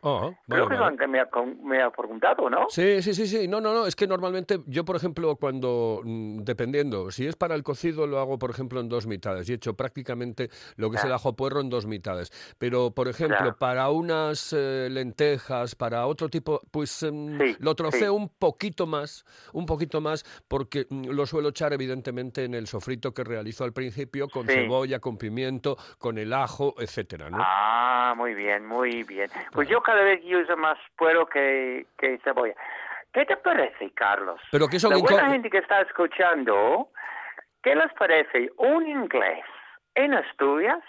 Ah, 0.01 0.31
Creo 0.47 0.63
vale, 0.69 0.75
que 0.97 1.05
vale. 1.05 1.07
me 1.07 1.19
ha, 1.19 1.27
me 1.61 1.81
ha 1.81 1.89
preguntado, 1.89 2.49
¿no? 2.49 2.67
Sí, 2.69 3.01
sí, 3.01 3.13
sí, 3.13 3.27
sí. 3.27 3.47
No, 3.49 3.59
no, 3.59 3.73
no. 3.73 3.85
Es 3.85 3.95
que 3.97 4.07
normalmente 4.07 4.59
yo, 4.65 4.85
por 4.85 4.95
ejemplo, 4.95 5.35
cuando, 5.35 6.01
mm, 6.03 6.43
dependiendo, 6.43 7.11
si 7.11 7.27
es 7.27 7.35
para 7.35 7.53
el 7.55 7.63
cocido, 7.63 8.07
lo 8.07 8.19
hago, 8.19 8.39
por 8.39 8.49
ejemplo, 8.49 8.79
en 8.79 8.87
dos 8.87 9.07
mitades. 9.07 9.49
Y 9.49 9.51
he 9.51 9.55
hecho 9.55 9.73
prácticamente 9.73 10.49
lo 10.77 10.89
que 10.89 10.95
es 10.97 11.03
el 11.03 11.11
ajo 11.11 11.35
puerro 11.35 11.59
en 11.59 11.69
dos 11.69 11.85
mitades. 11.85 12.31
Pero, 12.57 12.91
por 12.91 13.09
ejemplo, 13.09 13.57
para 13.57 13.89
unas 13.89 14.53
eh, 14.57 14.87
lentejas, 14.89 15.75
para 15.75 16.05
otro 16.07 16.29
tipo, 16.29 16.61
pues 16.71 17.03
em, 17.03 17.37
Sí, 17.37 17.57
lo 17.59 17.75
troceo 17.75 18.11
sí. 18.13 18.17
un 18.17 18.29
poquito 18.29 18.87
más, 18.87 19.25
un 19.51 19.65
poquito 19.65 19.99
más, 19.99 20.23
porque 20.47 20.85
mm, 20.89 21.07
lo 21.09 21.25
suelo 21.25 21.49
echar, 21.49 21.73
evidentemente, 21.73 22.45
en 22.45 22.53
el 22.53 22.67
sofrito 22.67 23.13
que 23.13 23.25
realizo 23.25 23.65
al 23.65 23.73
principio, 23.73 24.29
con 24.29 24.47
Sí. 24.47 24.53
cebolla, 24.53 24.99
con 24.99 25.17
pimiento, 25.17 25.77
con 25.97 26.17
el 26.17 26.31
ajo, 26.31 26.75
etcétera, 26.79 27.29
¿no? 27.29 27.37
Ah, 27.41 28.13
muy 28.15 28.33
bien, 28.33 28.65
muy 28.65 29.03
bien. 29.03 29.29
Pues 29.51 29.67
yo 29.67 29.81
cada 29.89 30.03
vez 30.03 30.22
uso 30.24 30.55
más 30.55 30.77
puero 30.98 31.25
que, 31.25 31.88
que 31.98 32.19
cebolla. 32.24 32.53
¿Qué 33.12 33.25
te 33.25 33.36
parece, 33.38 33.89
Carlos? 33.96 34.39
Pero 34.51 34.67
que 34.67 34.79
son 34.79 34.91
La 34.91 34.98
buena 34.98 35.31
gente 35.31 35.50
que 35.50 35.58
está 35.58 35.81
escuchando, 35.81 36.89
¿qué 37.63 37.74
les 37.74 37.91
parece 37.93 38.51
un 38.58 38.88
inglés 38.88 39.43
en 39.96 40.13
Asturias 40.13 40.84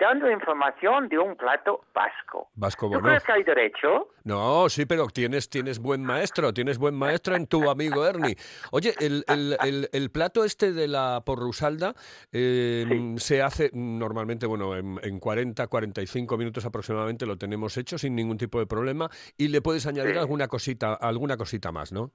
dando 0.00 0.30
información 0.30 1.08
de 1.08 1.18
un 1.18 1.36
plato 1.36 1.82
vasco? 1.94 2.48
Vasco 2.54 2.90
¿Tú 2.90 2.98
crees 3.00 3.22
que 3.22 3.32
hay 3.32 3.42
derecho? 3.44 4.08
No, 4.24 4.68
sí, 4.68 4.86
pero 4.86 5.06
tienes, 5.08 5.48
tienes 5.48 5.78
buen 5.78 6.02
maestro, 6.02 6.52
tienes 6.52 6.78
buen 6.78 6.94
maestro 6.94 7.36
en 7.36 7.46
tu 7.46 7.68
amigo 7.70 8.06
Ernie. 8.06 8.36
Oye, 8.72 8.94
el, 8.98 9.24
el- 9.28 9.56
el- 9.62 9.88
el 9.92 10.10
plato 10.10 10.44
este 10.44 10.72
de 10.72 10.88
la 10.88 11.22
porrusalda 11.24 11.94
eh, 12.32 12.84
Sí. 12.88 13.14
se 13.18 13.42
hace 13.42 13.70
normalmente, 13.72 14.46
bueno, 14.46 14.74
en, 14.76 14.98
en 15.02 15.20
40, 15.20 15.66
45 15.68 16.36
minutos 16.36 16.64
aproximadamente 16.64 17.26
lo 17.26 17.36
tenemos 17.36 17.76
hecho 17.76 17.98
sin 17.98 18.14
ningún 18.16 18.38
tipo 18.38 18.58
de 18.58 18.66
problema 18.66 19.08
y 19.36 19.48
le 19.48 19.60
puedes 19.62 19.86
añadir 19.86 20.14
Sí. 20.14 20.18
alguna 20.18 20.48
cosita, 20.48 20.94
alguna 20.94 21.36
cosita 21.36 21.70
más, 21.72 21.92
¿no? 21.92 22.12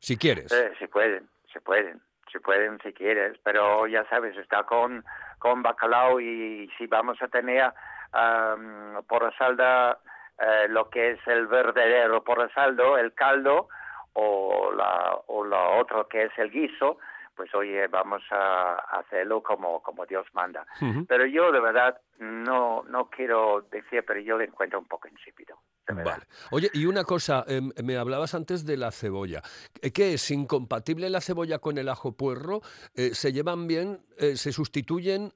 Si 0.00 0.16
quieres. 0.16 0.52
Eh, 0.52 0.72
se 0.78 0.88
pueden, 0.88 1.28
se 1.52 1.60
pueden, 1.60 2.02
se 2.34 2.40
pueden 2.40 2.80
si 2.82 2.92
quieres, 2.92 3.38
pero 3.44 3.86
ya 3.86 4.04
sabes, 4.08 4.36
está 4.36 4.64
con, 4.64 5.04
con 5.38 5.62
bacalao 5.62 6.20
y 6.20 6.68
si 6.76 6.88
vamos 6.88 7.22
a 7.22 7.28
tener 7.28 7.72
um, 8.12 9.04
por 9.04 9.32
salda 9.38 9.98
eh, 10.40 10.66
lo 10.68 10.90
que 10.90 11.12
es 11.12 11.20
el 11.28 11.46
verdadero 11.46 12.24
por 12.24 12.52
saldo, 12.52 12.98
el 12.98 13.14
caldo 13.14 13.68
o 14.14 14.72
la 14.76 15.16
o 15.28 15.44
lo 15.44 15.78
otro 15.78 16.08
que 16.08 16.24
es 16.24 16.32
el 16.36 16.50
guiso, 16.50 16.98
pues 17.34 17.54
oye, 17.54 17.86
vamos 17.88 18.22
a 18.30 18.74
hacerlo 18.98 19.42
como 19.42 19.82
como 19.82 20.06
Dios 20.06 20.26
manda. 20.32 20.66
Pero 21.08 21.26
yo 21.26 21.52
de 21.52 21.60
verdad 21.60 22.00
no 22.18 22.82
no 22.84 23.10
quiero 23.10 23.62
decir, 23.70 24.04
pero 24.06 24.20
yo 24.20 24.38
le 24.38 24.44
encuentro 24.44 24.78
un 24.78 24.86
poco 24.86 25.08
insípido. 25.08 25.56
Vale. 25.86 26.24
Oye, 26.50 26.70
y 26.72 26.86
una 26.86 27.04
cosa, 27.04 27.44
em, 27.46 27.70
me 27.84 27.98
hablabas 27.98 28.34
antes 28.34 28.64
de 28.64 28.76
la 28.76 28.90
cebolla. 28.90 29.42
Eh, 29.82 29.92
¿Qué 29.92 30.14
es? 30.14 30.30
¿Incompatible 30.30 31.10
la 31.10 31.20
cebolla 31.20 31.58
con 31.58 31.76
el 31.76 31.88
ajo 31.88 32.16
puerro? 32.16 32.60
Eh, 32.94 33.10
¿Se 33.14 33.32
llevan 33.32 33.66
bien? 33.66 34.00
Eh, 34.16 34.36
¿Se 34.36 34.52
sustituyen? 34.52 35.32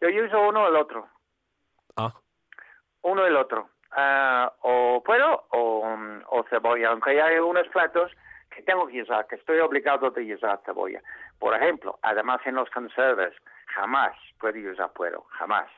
Yo 0.00 0.08
uso 0.24 0.48
uno 0.48 0.68
el 0.68 0.76
otro. 0.76 1.08
Ah, 1.96 2.14
uno 3.02 3.26
el 3.26 3.36
otro. 3.36 3.68
Ah, 3.90 4.52
o 4.62 5.02
puedo 5.04 5.46
o, 5.50 5.96
o 6.30 6.44
cebolla, 6.48 6.90
aunque 6.90 7.10
hay 7.10 7.36
algunos 7.36 7.66
platos 7.68 8.10
que 8.54 8.62
tengo 8.62 8.86
que 8.86 9.02
usar, 9.02 9.26
que 9.26 9.36
estoy 9.36 9.58
obligado 9.60 10.10
de 10.10 10.34
usar 10.34 10.60
cebolla. 10.64 11.02
Por 11.38 11.54
ejemplo, 11.54 11.98
además 12.02 12.40
en 12.44 12.54
los 12.54 12.70
conservas, 12.70 13.32
jamás 13.66 14.16
puedo 14.38 14.58
usar 14.70 14.92
puero, 14.92 15.24
jamás. 15.30 15.68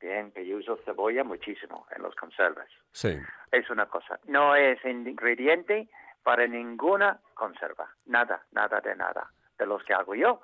Bien, 0.00 0.32
que 0.32 0.44
yo 0.46 0.56
uso 0.56 0.76
cebolla 0.84 1.22
muchísimo 1.22 1.86
en 1.94 2.02
los 2.02 2.14
conservas. 2.16 2.68
sí. 2.92 3.18
Es 3.52 3.68
una 3.68 3.84
cosa. 3.84 4.18
No 4.24 4.56
es 4.56 4.82
ingrediente 4.82 5.86
para 6.22 6.46
ninguna 6.46 7.20
conserva. 7.34 7.86
Nada, 8.06 8.42
nada 8.52 8.80
de 8.80 8.96
nada. 8.96 9.30
De 9.58 9.66
los 9.66 9.84
que 9.84 9.92
hago 9.92 10.14
yo. 10.14 10.40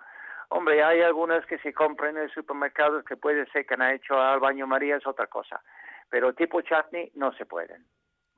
Hombre, 0.50 0.82
hay 0.84 1.00
algunas 1.00 1.46
que 1.46 1.58
se 1.58 1.72
compran 1.72 2.16
en 2.16 2.24
el 2.24 2.30
supermercado 2.30 3.02
que 3.04 3.16
puede 3.16 3.46
ser 3.46 3.64
que 3.64 3.74
han 3.74 3.94
hecho 3.94 4.20
al 4.20 4.40
baño 4.40 4.66
María, 4.66 4.96
es 4.96 5.06
otra 5.06 5.26
cosa. 5.26 5.62
Pero 6.10 6.34
tipo 6.34 6.60
chutney 6.60 7.10
no 7.14 7.32
se 7.32 7.46
pueden. 7.46 7.84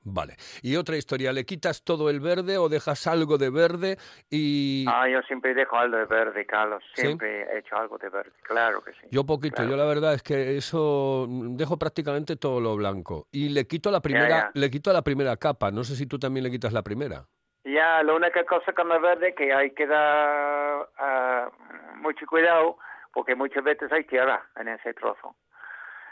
Vale. 0.03 0.37
Y 0.63 0.77
otra 0.77 0.97
historia, 0.97 1.33
¿le 1.33 1.45
quitas 1.45 1.85
todo 1.85 2.09
el 2.09 2.21
verde 2.21 2.57
o 2.57 2.69
dejas 2.69 3.07
algo 3.07 3.37
de 3.37 3.51
verde 3.51 3.99
y 4.31 4.87
Ah, 4.89 5.09
yo 5.09 5.21
siempre 5.23 5.53
dejo 5.53 5.77
algo 5.77 5.99
de 5.99 6.07
verde, 6.07 6.47
Carlos. 6.47 6.83
¿Sí? 6.95 7.03
Siempre 7.03 7.43
he 7.43 7.59
hecho 7.59 7.77
algo 7.77 7.99
de 7.99 8.09
verde. 8.09 8.33
Claro 8.43 8.83
que 8.83 8.93
sí. 8.93 9.07
yo 9.11 9.25
poquito? 9.25 9.57
Claro. 9.57 9.71
Yo 9.71 9.77
la 9.77 9.85
verdad 9.85 10.15
es 10.15 10.23
que 10.23 10.57
eso 10.57 11.27
mm, 11.29 11.57
dejo 11.57 11.79
prácticamente 11.79 12.37
todo 12.37 12.61
lo 12.61 12.77
blanco 12.77 13.27
y 13.31 13.51
le 13.51 13.67
quito 13.67 13.91
la 13.91 14.01
primera, 14.01 14.29
ya. 14.29 14.51
le 14.55 14.71
quito 14.71 14.93
la 14.93 15.03
primera 15.03 15.37
capa. 15.37 15.71
No 15.71 15.85
sé 15.85 15.95
si 15.97 16.07
tú 16.07 16.19
también 16.19 16.45
le 16.45 16.51
quitas 16.51 16.73
la 16.73 16.83
primera. 16.83 17.27
Ya, 17.65 18.03
la 18.03 18.15
única 18.15 18.45
cosa 18.45 18.73
con 18.73 18.91
el 18.91 19.01
verde 19.01 19.35
que 19.35 19.53
hay 19.53 19.73
que 19.73 19.87
dar 19.87 20.89
ah, 20.99 21.51
mucho 21.97 22.25
cuidado, 22.27 22.79
porque 23.13 23.35
muchas 23.35 23.63
veces 23.63 23.93
hay 23.93 24.05
tierra 24.05 24.49
en 24.57 24.69
ese 24.69 24.95
trozo. 24.95 25.37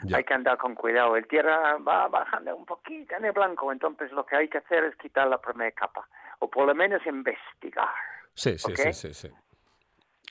Ya. 0.03 0.17
Hay 0.17 0.23
que 0.23 0.33
andar 0.33 0.57
con 0.57 0.75
cuidado. 0.75 1.15
El 1.15 1.27
tierra 1.27 1.77
va 1.77 2.07
bajando 2.07 2.55
un 2.55 2.65
poquito 2.65 3.15
en 3.15 3.25
el 3.25 3.31
blanco, 3.33 3.71
entonces 3.71 4.11
lo 4.11 4.25
que 4.25 4.35
hay 4.35 4.47
que 4.47 4.59
hacer 4.59 4.83
es 4.85 4.95
quitar 4.95 5.27
la 5.27 5.39
primera 5.39 5.71
capa, 5.71 6.07
o 6.39 6.49
por 6.49 6.67
lo 6.67 6.75
menos 6.75 7.05
investigar. 7.05 7.89
Sí, 8.33 8.57
sí, 8.57 8.73
sí, 8.75 8.93
sí, 8.93 9.13
sí. 9.13 9.29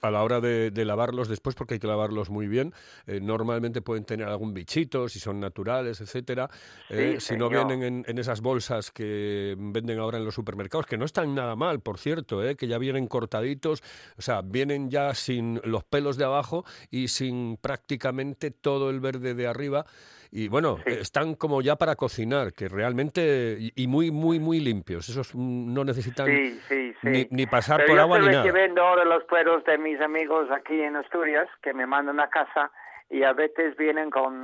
A 0.01 0.13
la 0.13 0.23
hora 0.23 0.41
de, 0.41 0.71
de 0.71 0.85
lavarlos 0.85 1.27
después, 1.29 1.57
porque 1.57 1.75
hay 1.75 1.81
que 1.81 1.89
lavarlos 1.89 2.31
muy 2.31 2.47
bien, 2.47 2.73
eh, 3.09 3.19
normalmente 3.21 3.83
pueden 3.83 4.05
tener 4.05 4.29
algún 4.29 4.55
bichito, 4.55 5.09
si 5.09 5.19
son 5.19 5.41
naturales, 5.41 6.01
etcétera. 6.01 6.49
eh, 6.89 7.17
Sí, 7.19 7.33
si 7.33 7.37
no 7.37 7.49
vienen 7.49 7.83
en, 7.83 8.05
en 8.07 8.19
esas 8.19 8.41
bolsas 8.41 8.93
que 8.93 9.57
venden 9.59 9.99
ahora 9.99 10.19
en 10.19 10.25
los 10.25 10.37
supermercados, 10.37 10.87
que 10.87 10.97
no 10.97 11.05
están 11.05 11.35
nada 11.35 11.57
mal, 11.57 11.81
por 11.81 11.99
cierto, 11.99 12.45
eh, 12.47 12.55
que 12.55 12.69
ya 12.69 12.79
vienen 12.79 13.09
cortaditos, 13.09 13.83
o 14.17 14.23
sea, 14.23 14.43
vienen 14.43 14.89
ya 14.89 15.15
sin 15.17 15.61
los 15.65 15.83
pelos 15.83 16.17
de 16.17 16.27
abajo 16.27 16.65
y 16.93 17.09
sin 17.09 17.57
prácticamente 17.61 18.53
todo 18.53 18.91
el 18.91 19.01
verde 19.01 19.35
de 19.35 19.49
arriba. 19.49 19.85
Y 20.31 20.49
bueno, 20.49 20.77
Sí. 20.87 20.93
están 21.01 21.35
como 21.35 21.63
ya 21.63 21.77
para 21.77 21.97
cocinar, 21.97 22.53
que 22.53 22.69
realmente, 22.69 23.57
y, 23.75 23.87
muy, 23.87 24.11
muy, 24.11 24.39
muy 24.39 24.61
limpios. 24.61 25.09
Esos 25.09 25.35
no 25.35 25.85
necesitan 25.85 26.27
Sí, 26.27 26.61
sí, 26.69 26.93
sí. 27.01 27.09
ni, 27.09 27.27
ni 27.31 27.47
pasar 27.47 27.79
Pero 27.79 27.89
por 27.89 27.97
yo 27.97 28.03
agua 28.03 28.19
ni 28.19 28.27
nada. 28.27 28.43
recibiendo 28.43 28.83
ahora 28.83 29.05
los 29.05 29.25
pueros 29.25 29.65
de 29.65 29.79
mis 29.79 30.01
amigos 30.01 30.51
aquí 30.51 30.81
en 30.81 30.97
Asturias 30.97 31.49
que 31.63 31.73
me 31.73 31.87
mandan 31.87 32.21
a 32.21 32.29
casa 32.29 32.71
y 33.11 33.23
a 33.23 33.33
veces 33.33 33.77
vienen 33.77 34.11
con 34.11 34.43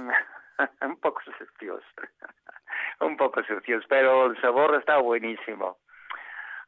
un 0.83 0.97
poco 1.01 1.21
sucios. 1.25 1.83
un 3.01 3.17
poco 3.17 3.43
sucios, 3.45 3.85
pero 3.89 4.27
el 4.27 4.41
sabor 4.41 4.77
está 4.77 4.99
buenísimo. 4.99 5.77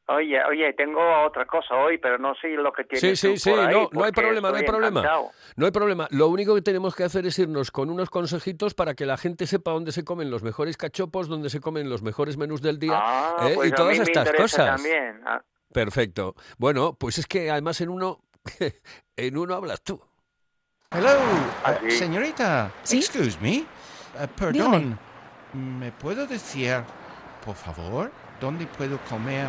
Oye, 0.09 0.41
oye, 0.45 0.73
tengo 0.75 1.01
otra 1.25 1.47
cosa 1.47 1.75
hoy, 1.75 1.99
pero 1.99 2.17
no 2.17 2.33
sé 2.37 2.49
lo 2.51 2.73
que 2.73 2.85
Sí, 2.85 2.89
tienes 3.01 3.19
sí, 3.21 3.29
tú 3.33 3.37
sí, 3.39 3.51
por 3.51 3.59
ahí, 3.59 3.75
no, 3.75 3.89
no 3.93 4.05
hay 4.05 4.13
problema, 4.13 4.51
no 4.51 4.57
hay 4.57 4.63
problema. 4.65 5.01
encantado. 5.01 5.31
No 5.57 5.67
hay 5.67 5.73
problema. 5.73 6.07
Lo 6.13 6.29
único 6.29 6.55
que 6.55 6.63
tenemos 6.63 6.95
que 6.95 7.03
hacer 7.03 7.27
es 7.27 7.37
irnos 7.41 7.73
con 7.73 7.91
unos 7.91 8.09
consejitos 8.09 8.75
para 8.75 8.95
que 8.95 9.05
la 9.05 9.17
gente 9.17 9.49
sepa 9.49 9.73
dónde 9.73 9.91
se 9.91 10.05
comen 10.05 10.31
los 10.31 10.45
mejores 10.45 10.77
cachopos, 10.77 11.27
dónde 11.29 11.51
se 11.51 11.61
comen 11.61 11.91
los 11.91 12.03
mejores 12.03 12.37
menús 12.37 12.63
del 12.63 12.79
día 12.79 12.95
Ah, 13.03 13.49
¿eh? 13.49 13.53
pues 13.57 13.71
y 13.71 13.73
a 13.73 13.75
todas 13.75 13.99
estas 13.99 14.33
cosas. 14.33 14.77
También. 14.81 15.21
Ah, 15.27 15.43
Perfecto. 15.73 16.37
Bueno, 16.57 16.95
pues 16.95 17.19
es 17.19 17.27
que 17.27 17.51
además 17.51 17.81
en 17.81 17.89
uno, 17.89 18.21
en 19.17 19.37
uno 19.37 19.55
hablas 19.55 19.83
tú. 19.83 20.01
Hello, 20.93 21.09
Ah, 21.65 21.73
eh, 21.83 21.91
sí. 21.91 21.99
señorita. 21.99 22.71
¿Sí? 22.85 22.99
Excuse 22.99 23.39
me. 23.41 23.57
Eh, 23.57 23.67
perdón. 24.39 24.97
¿Me 25.53 25.91
puedo 25.91 26.27
decir, 26.29 26.77
por 27.45 27.57
favor, 27.57 28.13
dónde 28.41 28.67
puedo 28.67 28.99
comer 29.09 29.49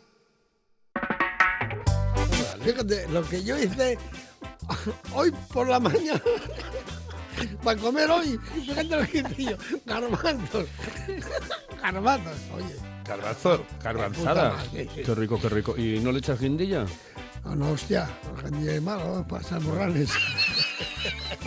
Fíjate, 2.63 3.07
lo 3.09 3.23
que 3.23 3.43
yo 3.43 3.57
hice 3.57 3.97
hoy 5.13 5.31
por 5.53 5.67
la 5.67 5.79
mañana 5.79 6.21
para 7.63 7.79
comer 7.79 8.09
hoy, 8.09 8.39
fíjate 8.53 8.83
lo 8.83 9.07
que 9.07 9.17
hice 9.19 9.43
yo, 9.43 9.57
garbanzos, 9.85 10.67
garbanzos, 11.81 12.37
oye, 12.55 12.91
Garbanzo, 13.05 13.65
garbanzada. 13.83 14.55
Qué 14.71 15.15
rico, 15.15 15.39
qué 15.41 15.49
rico. 15.49 15.75
¿Y 15.77 15.99
no 15.99 16.11
le 16.11 16.19
echas 16.19 16.39
guindilla? 16.39 16.85
no, 17.43 17.55
no, 17.55 17.71
hostia, 17.71 18.07
es 18.65 18.81
malo, 18.81 19.25
para 19.27 19.41
estar 19.41 19.59
morrales. 19.61 20.11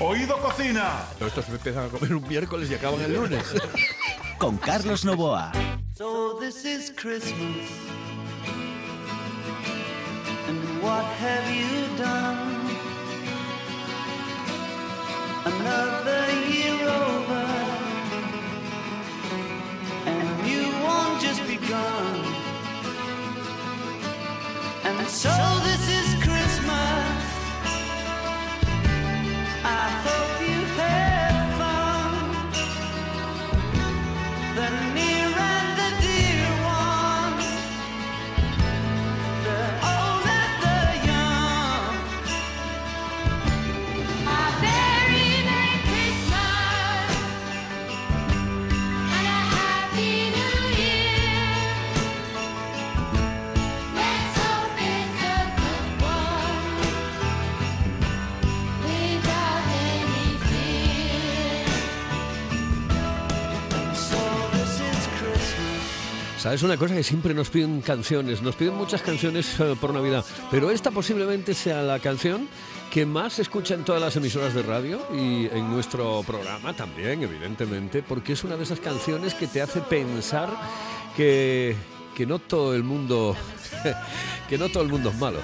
Oído 0.00 0.36
Cocina. 0.38 1.04
Estos 1.20 1.48
me 1.48 1.54
empiezan 1.54 1.86
a 1.86 1.88
comer 1.88 2.14
un 2.14 2.28
miércoles 2.28 2.70
y 2.70 2.74
acaban 2.74 3.00
el 3.00 3.14
lunes. 3.14 3.44
Con 4.38 4.56
Carlos 4.58 5.04
Novoa. 5.04 5.52
So 5.96 6.36
this 6.40 6.64
is 6.64 6.92
Christmas. 6.96 7.70
What 10.84 11.06
have 11.06 11.48
you 11.50 11.96
done? 11.96 12.63
¿Sabes 66.54 66.62
una 66.62 66.76
cosa? 66.76 66.94
Que 66.94 67.02
siempre 67.02 67.34
nos 67.34 67.50
piden 67.50 67.80
canciones, 67.80 68.40
nos 68.40 68.54
piden 68.54 68.76
muchas 68.76 69.02
canciones 69.02 69.58
eh, 69.58 69.74
por 69.80 69.92
Navidad, 69.92 70.24
pero 70.52 70.70
esta 70.70 70.92
posiblemente 70.92 71.52
sea 71.52 71.82
la 71.82 71.98
canción 71.98 72.46
que 72.92 73.04
más 73.04 73.32
se 73.32 73.42
escucha 73.42 73.74
en 73.74 73.82
todas 73.82 74.00
las 74.00 74.14
emisoras 74.14 74.54
de 74.54 74.62
radio 74.62 75.04
y 75.12 75.46
en 75.46 75.68
nuestro 75.68 76.22
programa 76.22 76.72
también, 76.72 77.24
evidentemente, 77.24 78.04
porque 78.04 78.34
es 78.34 78.44
una 78.44 78.56
de 78.56 78.62
esas 78.62 78.78
canciones 78.78 79.34
que 79.34 79.48
te 79.48 79.62
hace 79.62 79.80
pensar 79.80 80.48
que, 81.16 81.74
que 82.14 82.24
no 82.24 82.38
todo 82.38 82.72
el 82.72 82.84
mundo 82.84 83.34
que 84.48 84.56
no 84.56 84.68
todo 84.68 84.84
el 84.84 84.90
mundo 84.90 85.10
es 85.10 85.18
malo. 85.18 85.40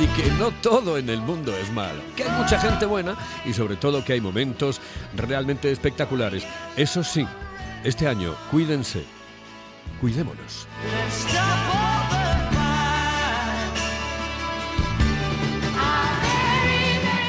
Y 0.00 0.06
que 0.18 0.30
no 0.38 0.50
todo 0.62 0.96
en 0.96 1.10
el 1.10 1.20
mundo 1.20 1.54
es 1.54 1.70
malo, 1.72 2.00
que 2.16 2.24
hay 2.24 2.30
mucha 2.30 2.58
gente 2.58 2.86
buena 2.86 3.18
y 3.44 3.52
sobre 3.52 3.76
todo 3.76 4.02
que 4.02 4.14
hay 4.14 4.20
momentos 4.22 4.80
realmente 5.14 5.70
espectaculares. 5.70 6.46
Eso 6.74 7.04
sí, 7.04 7.26
este 7.84 8.08
año 8.08 8.34
cuídense, 8.50 9.04
cuidémonos. 10.00 10.66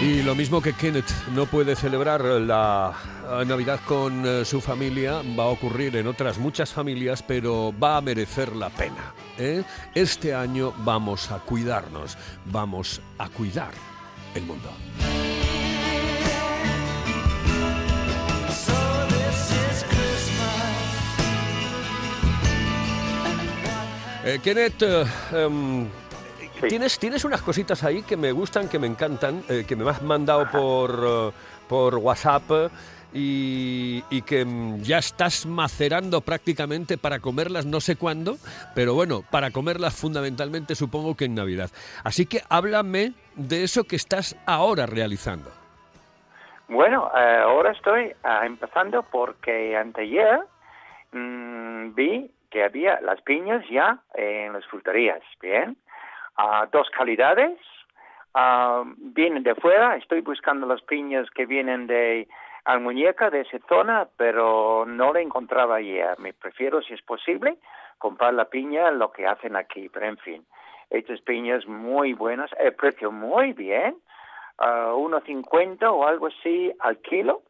Y 0.01 0.21
lo 0.21 0.35
mismo 0.35 0.61
que 0.61 0.73
Kenneth 0.73 1.11
no 1.33 1.47
puede 1.47 1.75
celebrar 1.75 2.23
la 2.23 2.93
eh, 3.29 3.45
Navidad 3.45 3.79
con 3.85 4.25
eh, 4.25 4.45
su 4.45 4.61
familia, 4.61 5.21
va 5.37 5.45
a 5.45 5.47
ocurrir 5.47 5.97
en 5.97 6.07
otras 6.07 6.37
muchas 6.37 6.71
familias, 6.71 7.23
pero 7.23 7.73
va 7.77 7.97
a 7.97 8.01
merecer 8.01 8.55
la 8.55 8.69
pena. 8.69 9.13
¿eh? 9.37 9.63
Este 9.95 10.35
año 10.35 10.71
vamos 10.85 11.31
a 11.31 11.39
cuidarnos, 11.39 12.17
vamos 12.45 13.01
a 13.17 13.27
cuidar 13.27 13.71
el 14.35 14.43
mundo. 14.43 14.69
Eh, 24.27 24.39
Kenneth, 24.43 24.81
eh, 24.81 25.05
em, 25.31 25.87
Sí. 26.59 26.67
¿tienes, 26.67 26.99
tienes 26.99 27.23
unas 27.23 27.41
cositas 27.41 27.81
ahí 27.85 28.01
que 28.03 28.17
me 28.17 28.33
gustan, 28.33 28.67
que 28.67 28.77
me 28.77 28.85
encantan, 28.87 29.41
eh, 29.47 29.63
que 29.65 29.77
me 29.77 29.89
has 29.89 30.01
mandado 30.01 30.51
por, 30.51 31.31
eh, 31.31 31.31
por 31.69 31.95
WhatsApp 31.95 32.43
y, 33.13 34.03
y 34.09 34.21
que 34.23 34.43
mm, 34.43 34.81
ya 34.81 34.97
estás 34.97 35.45
macerando 35.45 36.19
prácticamente 36.19 36.97
para 36.97 37.19
comerlas 37.19 37.65
no 37.65 37.79
sé 37.79 37.95
cuándo, 37.95 38.35
pero 38.75 38.95
bueno, 38.95 39.23
para 39.31 39.51
comerlas 39.51 39.95
fundamentalmente 39.95 40.75
supongo 40.75 41.15
que 41.15 41.23
en 41.23 41.35
Navidad. 41.35 41.69
Así 42.03 42.25
que 42.25 42.41
háblame 42.49 43.13
de 43.35 43.63
eso 43.63 43.85
que 43.85 43.95
estás 43.95 44.35
ahora 44.45 44.87
realizando. 44.87 45.51
Bueno, 46.67 47.09
ahora 47.13 47.71
estoy 47.71 48.11
ah, 48.23 48.45
empezando 48.45 49.03
porque 49.03 49.77
anteayer 49.77 50.41
mm, 51.13 51.95
vi 51.95 52.29
que 52.49 52.63
había 52.63 52.99
las 53.01 53.21
piñas 53.21 53.63
ya 53.69 53.99
en 54.13 54.53
las 54.53 54.65
fruterías, 54.67 55.21
¿bien? 55.41 55.77
Ah, 56.37 56.67
dos 56.71 56.89
calidades, 56.91 57.59
ah, 58.33 58.83
vienen 58.97 59.43
de 59.43 59.55
fuera, 59.55 59.95
estoy 59.95 60.21
buscando 60.21 60.67
las 60.67 60.81
piñas 60.83 61.29
que 61.31 61.45
vienen 61.45 61.87
de 61.87 62.27
Almuñeca, 62.65 63.29
de 63.29 63.41
esa 63.41 63.59
zona, 63.69 64.07
pero 64.17 64.85
no 64.85 65.13
la 65.13 65.21
encontraba 65.21 65.77
ayer. 65.77 66.19
Me 66.19 66.33
prefiero, 66.33 66.81
si 66.81 66.93
es 66.93 67.01
posible, 67.01 67.57
comprar 67.97 68.33
la 68.33 68.45
piña, 68.45 68.91
lo 68.91 69.11
que 69.11 69.25
hacen 69.25 69.55
aquí, 69.55 69.89
pero 69.89 70.05
en 70.05 70.17
fin. 70.17 70.45
Estas 70.89 71.21
piñas 71.21 71.65
muy 71.65 72.13
buenas, 72.13 72.49
el 72.59 72.73
precio 72.75 73.11
muy 73.11 73.53
bien, 73.53 73.97
a 74.57 74.91
1.50 74.93 75.83
o 75.91 76.05
algo 76.05 76.27
así 76.27 76.71
al 76.79 76.97
kilo, 76.99 77.41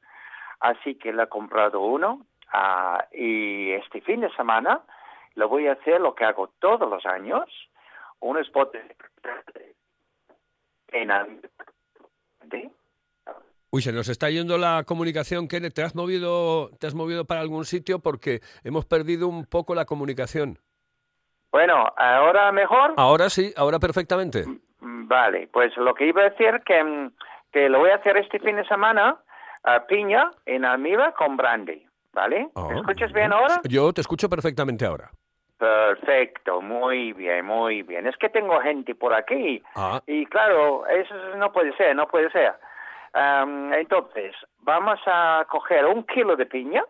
así 0.59 0.95
que 0.95 1.13
le 1.13 1.23
he 1.23 1.27
comprado 1.27 1.81
uno 1.81 2.25
ah, 2.53 3.05
y 3.11 3.71
este 3.71 4.01
fin 4.01 4.21
de 4.21 4.29
semana 4.35 4.81
lo 5.35 5.47
voy 5.49 5.67
a 5.67 5.73
hacer 5.73 6.01
lo 6.01 6.15
que 6.15 6.25
hago 6.25 6.49
todos 6.59 6.89
los 6.89 7.05
años, 7.05 7.43
unos 8.19 8.51
botes 8.51 8.83
en 10.89 11.09
de- 12.45 12.71
Uy, 13.69 13.81
se 13.81 13.91
nos 13.91 14.07
está 14.07 14.29
yendo 14.29 14.57
la 14.57 14.83
comunicación, 14.87 15.47
Kenneth. 15.49 15.73
¿Te 15.73 15.83
has 15.83 15.93
movido, 15.93 16.69
te 16.79 16.87
has 16.87 16.95
movido 16.95 17.25
para 17.25 17.41
algún 17.41 17.65
sitio? 17.65 17.99
Porque 17.99 18.39
hemos 18.63 18.85
perdido 18.85 19.27
un 19.27 19.45
poco 19.45 19.75
la 19.75 19.83
comunicación. 19.85 20.57
Bueno, 21.51 21.85
ahora 21.97 22.51
mejor. 22.53 22.93
Ahora 22.97 23.29
sí, 23.29 23.53
ahora 23.57 23.79
perfectamente. 23.79 24.45
Mm, 24.47 25.07
Vale, 25.07 25.47
pues 25.51 25.75
lo 25.77 25.93
que 25.93 26.05
iba 26.07 26.21
a 26.21 26.29
decir 26.29 26.61
que, 26.65 26.83
mm, 26.83 27.11
que 27.51 27.67
lo 27.69 27.79
voy 27.79 27.89
a 27.91 27.95
hacer 27.95 28.17
este 28.17 28.39
fin 28.39 28.55
de 28.55 28.65
semana 28.67 29.17
a 29.63 29.85
piña 29.85 30.31
en 30.45 30.63
almíbar 30.65 31.13
con 31.15 31.35
brandy, 31.37 31.85
¿vale? 32.17 32.49
¿Me 32.69 32.79
escuchas 32.79 33.13
bien 33.13 33.31
ahora? 33.31 33.61
Yo 33.69 33.93
te 33.93 34.01
escucho 34.01 34.27
perfectamente 34.27 34.85
ahora. 34.87 35.11
Perfecto, 35.59 36.61
muy 36.61 37.13
bien, 37.13 37.45
muy 37.45 37.83
bien. 37.83 38.07
Es 38.07 38.17
que 38.17 38.29
tengo 38.29 38.59
gente 38.61 38.95
por 38.95 39.13
aquí 39.13 39.61
Ah, 39.75 40.01
y 40.07 40.25
claro, 40.25 40.85
eso 40.87 41.13
no 41.37 41.51
puede 41.51 41.75
ser, 41.77 41.95
no 41.95 42.07
puede 42.07 42.29
ser. 42.31 42.53
Am, 43.13 43.71
entonces, 43.73 44.33
vamos 44.61 44.99
a 45.05 45.45
coger 45.49 45.85
un 45.85 46.03
kilo 46.03 46.35
de 46.35 46.45
piña 46.47 46.83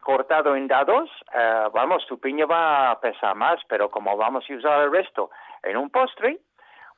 cortado 0.00 0.54
en 0.56 0.68
dados. 0.68 1.08
eh, 1.34 1.64
vamos, 1.72 2.06
tu 2.06 2.18
piña 2.20 2.44
va 2.46 2.90
a 2.92 3.00
pesar 3.00 3.34
más, 3.34 3.58
pero 3.68 3.90
como 3.90 4.16
vamos 4.16 4.44
a 4.48 4.54
usar 4.54 4.82
el 4.82 4.92
resto 4.92 5.30
en 5.62 5.76
un 5.78 5.88
postre, 5.90 6.38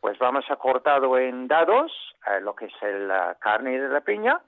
pues 0.01 0.19
vamos 0.19 0.45
a 0.51 0.57
cortado 0.57 1.17
en 1.17 1.47
dados 1.49 1.93
eh, 2.27 2.41
lo 2.41 2.55
que 2.55 2.67
es 2.67 2.75
el, 2.83 3.07
la 3.09 3.37
carne 3.41 3.79
de 3.81 3.89
la 3.89 4.01
piña. 4.01 4.41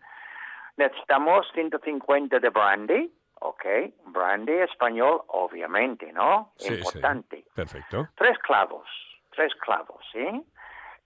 Necesitamos 0.79 1.45
150 1.55 2.39
de 2.39 2.51
brandy, 2.51 3.13
ok, 3.41 3.65
brandy 4.07 4.53
español, 4.61 5.23
obviamente, 5.27 6.13
¿no? 6.13 6.53
Sí, 6.57 6.69
sí. 6.69 6.75
Importante. 6.75 7.45
Perfecto. 7.53 8.09
Tres 8.15 8.39
clavos, 8.39 8.89
tres 9.35 9.53
clavos, 9.57 10.05
¿sí? 10.13 10.47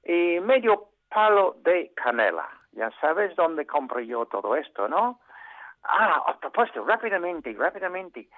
Y 0.05 0.41
medio 0.41 0.89
palo 1.09 1.57
de 1.65 1.91
canela. 1.95 2.47
Ya 2.73 2.91
sabes 3.01 3.35
dónde 3.35 3.67
compro 3.67 4.01
yo 4.01 4.27
todo 4.27 4.57
esto, 4.57 4.89
¿no? 4.89 5.21
Ah, 5.85 6.23
a 6.27 6.39
propósito, 6.39 6.85
rápidamente, 6.85 7.55
rápidamente. 7.59 8.29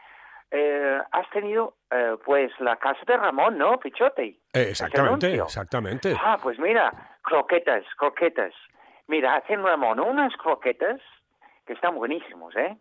Eh, 0.52 1.00
has 1.10 1.28
tenido, 1.30 1.74
eh, 1.90 2.16
pues, 2.24 2.52
la 2.60 2.76
casa 2.76 3.00
de 3.08 3.16
Ramón, 3.16 3.58
¿no, 3.58 3.80
Pichote? 3.80 4.38
Eh, 4.52 4.68
exactamente, 4.70 5.34
exactamente. 5.34 6.14
Ah, 6.16 6.38
pues 6.40 6.60
mira, 6.60 6.92
croquetas, 7.22 7.84
croquetas. 7.96 8.54
Mira, 9.08 9.34
hacen 9.34 9.64
Ramón 9.64 9.98
unas 9.98 10.32
croquetas 10.36 11.00
que 11.66 11.72
están 11.72 11.94
buenísimos, 11.94 12.54
¿eh? 12.56 12.76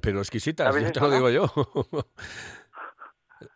Pero 0.00 0.18
exquisitas, 0.20 0.68
¿Sabes 0.68 0.84
ya 0.86 0.92
te 0.92 1.00
lo 1.00 1.10
digo 1.10 1.30
yo. 1.30 1.46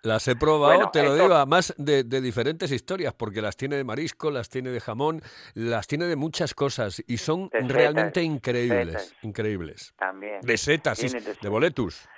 Las 0.05 0.29
he 0.29 0.37
probado, 0.37 0.75
Bueno, 0.75 0.91
te 0.93 1.03
lo 1.03 1.15
digo, 1.15 1.35
además 1.35 1.75
de, 1.77 2.05
de 2.05 2.21
diferentes 2.21 2.71
historias, 2.71 3.15
porque 3.15 3.43
las 3.43 3.57
tiene 3.57 3.75
de 3.77 3.83
marisco, 3.83 4.31
las 4.31 4.49
tiene 4.49 4.71
de 4.71 4.79
jamón, 4.79 5.21
las 5.55 5.89
tiene 5.89 6.05
de 6.05 6.15
muchas 6.15 6.55
cosas 6.55 7.03
y 7.09 7.17
son 7.17 7.49
De 7.49 7.63
setas, 7.63 7.73
realmente 7.73 8.23
increíbles, 8.23 9.03
setas. 9.09 9.25
increíbles. 9.25 9.93
También. 9.99 10.41
De 10.43 10.57
setas, 10.57 10.99
sí, 10.99 11.09
de 11.09 11.35
de 11.35 11.49
boletus. 11.49 12.09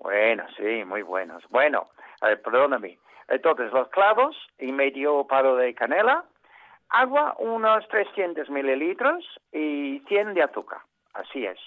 Bueno, 0.00 0.44
sí, 0.56 0.84
muy 0.84 1.00
buenos. 1.00 1.42
Bueno, 1.48 1.88
a 2.20 2.28
ver, 2.28 2.42
perdóname. 2.42 2.98
Entonces, 3.28 3.72
los 3.72 3.88
clavos 3.88 4.36
y 4.58 4.70
medio 4.72 5.26
palo 5.26 5.56
de 5.56 5.74
canela, 5.74 6.26
agua, 6.90 7.36
unos 7.38 7.88
300 7.88 8.50
mililitros 8.50 9.24
y 9.50 10.00
100 10.08 10.34
de 10.34 10.42
azúcar. 10.42 10.80
Así 11.14 11.46
es. 11.46 11.58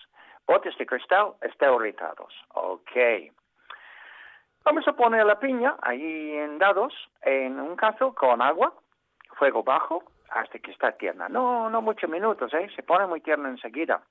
Botes 0.48 0.78
de 0.78 0.86
cristal 0.86 1.34
esterilizados. 1.42 2.34
Ok. 2.54 2.92
Vamos 4.64 4.88
a 4.88 4.94
poner 4.94 5.26
la 5.26 5.40
piña 5.40 5.76
ahí 5.82 6.32
en 6.38 6.58
dados, 6.58 6.94
en 7.22 7.60
un 7.60 7.76
cazo 7.76 8.14
con 8.16 8.42
agua, 8.42 8.74
fuego 9.38 9.64
bajo, 9.64 10.04
hasta 10.30 10.58
que 10.60 10.72
está 10.72 10.92
tierna. 10.94 11.30
No, 11.30 11.70
no 11.70 11.82
muchos 11.82 12.10
minutos, 12.10 12.54
¿eh? 12.54 12.68
Se 12.76 12.84
pone 12.84 13.06
muy 13.06 13.22
tierna 13.22 13.50
enseguida. 13.50 14.02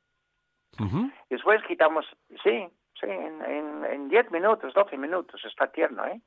Después 1.29 1.62
quitamos, 1.64 2.05
sí, 2.42 2.68
sí, 3.01 3.07
en, 3.07 3.42
en, 3.44 3.85
en 3.85 4.09
10 4.09 4.31
minutos, 4.33 4.75
12 4.75 4.97
minutos, 4.97 5.44
está 5.44 5.68
tierno, 5.68 6.05
¿eh? 6.07 6.20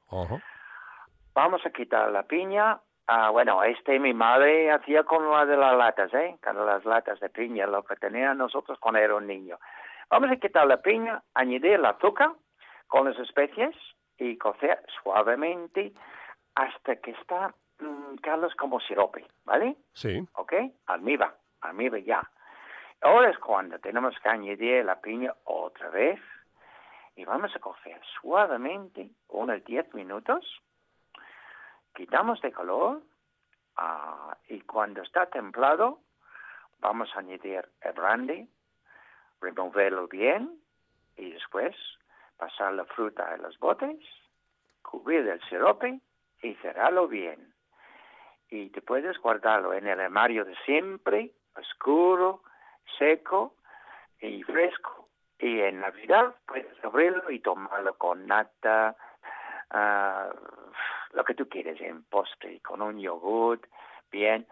Vamos 1.33 1.65
a 1.65 1.69
quitar 1.69 2.11
la 2.11 2.23
piña. 2.23 2.79
Ah, 3.07 3.29
bueno, 3.29 3.63
este 3.63 3.99
mi 3.99 4.13
madre 4.13 4.69
hacía 4.69 5.03
con 5.03 5.29
la 5.31 5.45
de 5.45 5.55
las 5.55 5.77
latas, 5.77 6.13
¿eh? 6.13 6.37
Con 6.43 6.65
las 6.65 6.83
latas 6.83 7.19
de 7.21 7.29
piña, 7.29 7.65
lo 7.65 7.83
que 7.83 7.95
tenían 7.95 8.37
nosotros 8.37 8.77
cuando 8.79 8.99
era 8.99 9.15
un 9.15 9.25
niño. 9.25 9.57
Vamos 10.09 10.29
a 10.29 10.35
quitar 10.35 10.67
la 10.67 10.81
piña, 10.81 11.23
añadir 11.33 11.73
el 11.73 11.85
azúcar 11.85 12.31
con 12.87 13.09
las 13.09 13.17
especies 13.19 13.75
y 14.17 14.37
cocer 14.37 14.83
suavemente 15.01 15.93
hasta 16.55 16.97
que 16.97 17.11
está, 17.11 17.53
mm, 17.79 18.15
Carlos, 18.21 18.53
como 18.55 18.79
sirope, 18.81 19.25
¿vale? 19.45 19.77
Sí. 19.93 20.27
¿ok? 20.33 20.53
Almíbar, 20.87 21.33
almíbar 21.61 22.01
ya. 22.01 22.29
Ahora 23.01 23.29
es 23.29 23.37
cuando 23.37 23.79
tenemos 23.79 24.19
que 24.19 24.27
añadir 24.29 24.83
la 24.83 24.99
piña 24.99 25.33
otra 25.45 25.89
vez 25.89 26.19
y 27.15 27.25
vamos 27.25 27.55
a 27.55 27.59
cocer 27.59 28.01
suavemente 28.19 29.09
unos 29.29 29.63
10 29.63 29.93
minutos. 29.93 30.61
Quitamos 31.97 32.39
de 32.41 32.51
color 32.51 33.01
ah, 33.75 34.37
y 34.49 34.61
cuando 34.61 35.01
está 35.01 35.25
templado 35.25 36.01
vamos 36.77 37.09
a 37.15 37.21
añadir 37.21 37.67
el 37.81 37.93
brandy, 37.93 38.47
removerlo 39.41 40.07
bien 40.07 40.61
y 41.15 41.31
después 41.31 41.75
pasar 42.37 42.73
la 42.73 42.85
fruta 42.85 43.33
en 43.33 43.41
los 43.41 43.57
botes, 43.57 43.97
cubrir 44.83 45.27
el 45.27 45.41
sirope 45.49 45.99
y 46.43 46.53
cerrarlo 46.61 47.07
bien 47.07 47.51
y 48.51 48.69
te 48.69 48.81
guardarlo 49.17 49.73
en 49.73 49.87
el 49.87 49.99
armario 49.99 50.45
de 50.45 50.55
siempre, 50.65 51.31
oscuro, 51.55 52.43
seco 52.99 53.55
y 54.19 54.43
fresco. 54.43 55.09
Y 55.39 55.61
en 55.61 55.79
Navidad 55.79 56.35
puedes 56.45 56.83
abrirlo 56.85 57.31
y 57.31 57.39
tomarlo 57.39 57.97
con 57.97 58.27
nata, 58.27 58.95
ah, 59.71 60.29
lo 61.17 61.25
que 61.25 61.33
tú 61.33 61.49
quieres, 61.49 61.81
en 61.81 62.03
postre, 62.03 62.61
con 62.61 62.81
un 62.81 62.99
yogurt, 62.99 63.65
bien. 64.11 64.45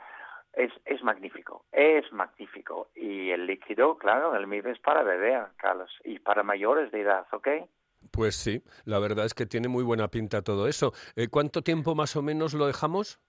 Es, 0.51 0.71
es 0.85 1.03
magnífico, 1.03 1.65
es 1.71 2.11
magnífico. 2.11 2.87
Y 2.95 3.29
el 3.29 3.45
líquido, 3.45 3.97
claro, 3.97 4.35
el 4.35 4.47
MIB 4.47 4.67
es 4.67 4.79
para 4.79 5.03
beber, 5.03 5.47
Carlos, 5.57 5.91
y 6.03 6.19
para 6.19 6.43
mayores 6.43 6.91
de 6.91 7.01
edad, 7.01 7.27
¿ok? 7.31 7.47
Pues 8.11 8.35
sí, 8.35 8.63
la 8.85 8.99
verdad 8.99 9.25
es 9.25 9.33
que 9.33 9.45
tiene 9.45 9.67
muy 9.67 9.83
buena 9.83 10.07
pinta 10.07 10.41
todo 10.41 10.67
eso. 10.67 10.93
Eh, 11.15 11.27
¿Cuánto 11.29 11.61
tiempo 11.61 11.93
más 11.93 12.15
o 12.15 12.21
menos 12.21 12.53
lo 12.53 12.65
dejamos? 12.65 13.19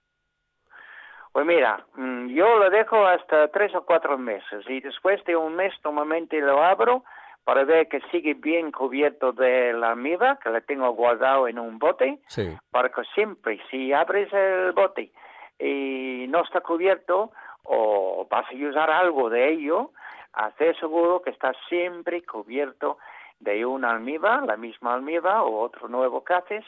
Pues 1.33 1.45
mira, 1.45 1.85
mm, 1.95 2.29
yo 2.29 2.57
lo 2.57 2.71
dejo 2.71 3.07
hasta 3.07 3.49
tres 3.49 3.75
o 3.75 3.85
cuatro 3.85 4.17
meses 4.17 4.65
y 4.69 4.81
después 4.81 5.23
de 5.25 5.37
un 5.37 5.57
mes 5.57 5.75
normalmente 5.85 6.41
lo 6.41 6.63
abro 6.63 7.05
para 7.47 7.63
ver 7.63 7.87
que 7.89 8.01
sigue 8.11 8.35
bien 8.35 8.73
cubierto 8.73 9.31
de 9.31 9.73
la 9.73 9.91
almíbar, 9.91 10.41
que 10.41 10.51
la 10.51 10.61
tengo 10.63 10.91
guardado 10.95 11.47
en 11.47 11.61
un 11.61 11.79
bote, 11.79 12.19
Sí. 12.27 12.49
para 12.73 12.89
que 12.89 13.03
siempre 13.15 13.61
si 13.71 13.93
abres 13.93 14.33
el 14.33 14.73
bote 14.73 15.13
y 15.61 16.27
no 16.29 16.43
está 16.43 16.61
cubierto 16.61 17.31
o 17.63 18.27
vas 18.29 18.47
a 18.51 18.69
usar 18.69 18.91
algo 18.91 19.31
de 19.31 19.49
ello, 19.53 19.93
hacer 20.33 20.77
seguro 20.81 21.23
que 21.23 21.31
está 21.31 21.53
siempre 21.69 22.25
cubierto 22.25 22.99
de 23.39 23.65
una 23.65 23.93
almíbar, 23.93 24.43
la 24.43 24.57
misma 24.57 24.95
almíbar 24.95 25.43
o 25.43 25.61
otro 25.61 25.87
nuevo 25.87 26.25
que 26.25 26.35
haces 26.35 26.65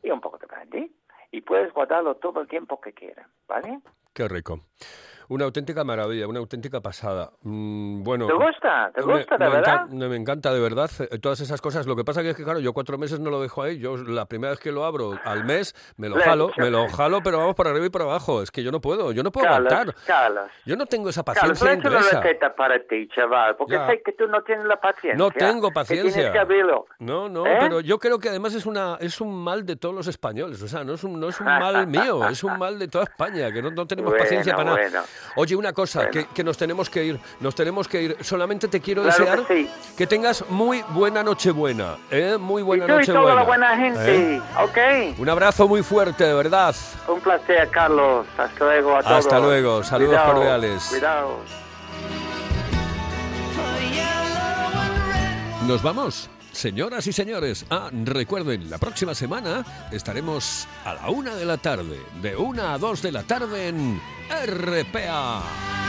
y 0.00 0.12
un 0.12 0.20
poco 0.20 0.38
de 0.38 0.46
brandy. 0.46 0.92
Y 1.32 1.40
puedes 1.40 1.72
guardarlo 1.72 2.14
todo 2.16 2.40
el 2.40 2.46
tiempo 2.46 2.80
que 2.80 2.92
quieras, 2.92 3.26
¿vale? 3.48 3.80
Qué 4.14 4.28
rico. 4.28 4.60
Una 5.30 5.44
auténtica 5.44 5.84
maravilla, 5.84 6.26
una 6.26 6.40
auténtica 6.40 6.80
pasada. 6.80 7.30
Mm, 7.42 8.02
bueno, 8.02 8.26
¿Te 8.26 8.32
gusta? 8.32 8.90
¿Te 8.92 9.00
me- 9.06 9.14
gusta, 9.18 9.36
de 9.38 9.44
me 9.44 9.50
verdad? 9.54 9.86
encan- 9.88 10.08
me 10.08 10.16
encanta, 10.16 10.52
de 10.52 10.58
verdad, 10.58 10.90
eh, 11.08 11.18
todas 11.20 11.38
esas 11.38 11.60
cosas. 11.60 11.86
Lo 11.86 11.94
que 11.94 12.02
pasa 12.02 12.22
que 12.22 12.30
es 12.30 12.36
que, 12.36 12.42
claro, 12.42 12.58
yo 12.58 12.72
cuatro 12.72 12.98
meses 12.98 13.20
no 13.20 13.30
lo 13.30 13.40
dejo 13.40 13.62
ahí. 13.62 13.78
Yo 13.78 13.96
la 13.96 14.26
primera 14.26 14.50
vez 14.50 14.58
que 14.58 14.72
lo 14.72 14.84
abro 14.84 15.12
al 15.24 15.44
mes, 15.44 15.76
me 15.96 16.08
lo 16.08 16.16
jalo, 16.18 16.50
me 16.56 16.68
lo 16.68 16.88
jalo, 16.88 17.20
pero 17.22 17.38
vamos 17.38 17.54
para 17.54 17.70
arriba 17.70 17.86
y 17.86 17.90
para 17.90 18.06
abajo. 18.06 18.42
Es 18.42 18.50
que 18.50 18.64
yo 18.64 18.72
no 18.72 18.80
puedo, 18.80 19.12
yo 19.12 19.22
no 19.22 19.30
puedo 19.30 19.46
Carlos, 19.46 19.72
aguantar. 19.72 20.04
Carlos. 20.04 20.50
Yo 20.66 20.74
no 20.76 20.86
tengo 20.86 21.08
esa 21.10 21.22
Carlos, 21.22 21.60
paciencia 21.60 21.90
he 21.90 21.92
una 21.94 22.00
receta 22.22 22.56
para 22.56 22.80
ti, 22.82 23.06
chaval, 23.14 23.54
porque 23.54 23.74
Ya. 23.74 23.86
sé 23.86 24.02
que 24.02 24.10
tú 24.10 24.26
no 24.26 24.42
tienes 24.42 24.64
la 24.64 24.80
paciencia. 24.80 25.14
No 25.16 25.30
tengo 25.30 25.70
paciencia. 25.72 26.32
que. 26.32 26.40
No, 26.98 27.28
no, 27.28 27.46
¿Eh? 27.46 27.56
pero 27.60 27.78
yo 27.78 28.00
creo 28.00 28.18
que 28.18 28.30
además 28.30 28.52
es 28.54 28.66
una 28.66 28.96
es 29.00 29.20
un 29.20 29.32
mal 29.44 29.64
de 29.64 29.76
todos 29.76 29.94
los 29.94 30.08
españoles, 30.08 30.60
o 30.60 30.66
sea, 30.66 30.82
no 30.82 30.94
es 30.94 31.04
un, 31.04 31.20
no 31.20 31.28
es 31.28 31.38
un 31.40 31.46
mal 31.46 31.86
mío, 31.86 32.28
es 32.28 32.42
un 32.42 32.58
mal 32.58 32.80
de 32.80 32.88
toda 32.88 33.04
España, 33.04 33.52
que 33.52 33.62
no, 33.62 33.70
no 33.70 33.86
tenemos 33.86 34.10
Bueno, 34.10 34.24
paciencia 34.24 34.56
para 34.56 34.70
nada. 34.74 35.04
Oye, 35.36 35.56
una 35.56 35.72
cosa, 35.72 36.00
Bueno. 36.00 36.12
que, 36.12 36.26
que 36.26 36.44
nos 36.44 36.56
tenemos 36.56 36.90
que 36.90 37.04
ir, 37.04 37.20
nos 37.40 37.54
tenemos 37.54 37.88
que 37.88 38.02
ir. 38.02 38.16
Solamente 38.20 38.68
te 38.68 38.80
quiero 38.80 39.02
Claro 39.02 39.18
desear 39.18 39.46
que 39.46 39.64
sí. 39.64 39.70
que 39.96 40.06
tengas 40.06 40.44
muy 40.48 40.82
buena 40.90 41.22
Nochebuena, 41.22 41.96
¿eh? 42.10 42.36
Muy 42.38 42.62
buena 42.62 42.84
y 42.84 42.86
tú 42.88 42.92
y 42.94 42.96
Nochebuena. 42.98 43.20
toda 43.22 43.34
la 43.36 43.42
buena 43.42 43.76
gente, 43.76 44.34
¿eh? 44.36 44.42
¿ok? 44.62 45.18
Un 45.18 45.28
abrazo 45.28 45.68
muy 45.68 45.82
fuerte, 45.82 46.24
de 46.24 46.34
verdad. 46.34 46.74
Un 47.08 47.20
placer, 47.20 47.68
Carlos. 47.70 48.26
Hasta 48.38 48.64
luego 48.64 48.96
a 48.96 49.02
todos. 49.02 49.16
Hasta 49.18 49.38
luego. 49.38 49.82
Saludos 49.84 50.10
Cuidado, 50.14 50.32
cordiales. 50.34 50.84
Cuidado. 50.88 51.36
Nos 55.66 55.82
vamos. 55.82 56.28
Señoras 56.52 57.06
y 57.06 57.12
señores, 57.12 57.64
ah, 57.70 57.90
recuerden, 57.92 58.68
la 58.68 58.78
próxima 58.78 59.14
semana 59.14 59.64
estaremos 59.92 60.66
a 60.84 60.94
la 60.94 61.10
una 61.10 61.34
de 61.34 61.44
la 61.44 61.56
tarde, 61.56 61.98
de 62.20 62.36
una 62.36 62.74
a 62.74 62.78
dos 62.78 63.02
de 63.02 63.12
la 63.12 63.22
tarde 63.22 63.68
en 63.68 64.00
RPA. 64.28 65.79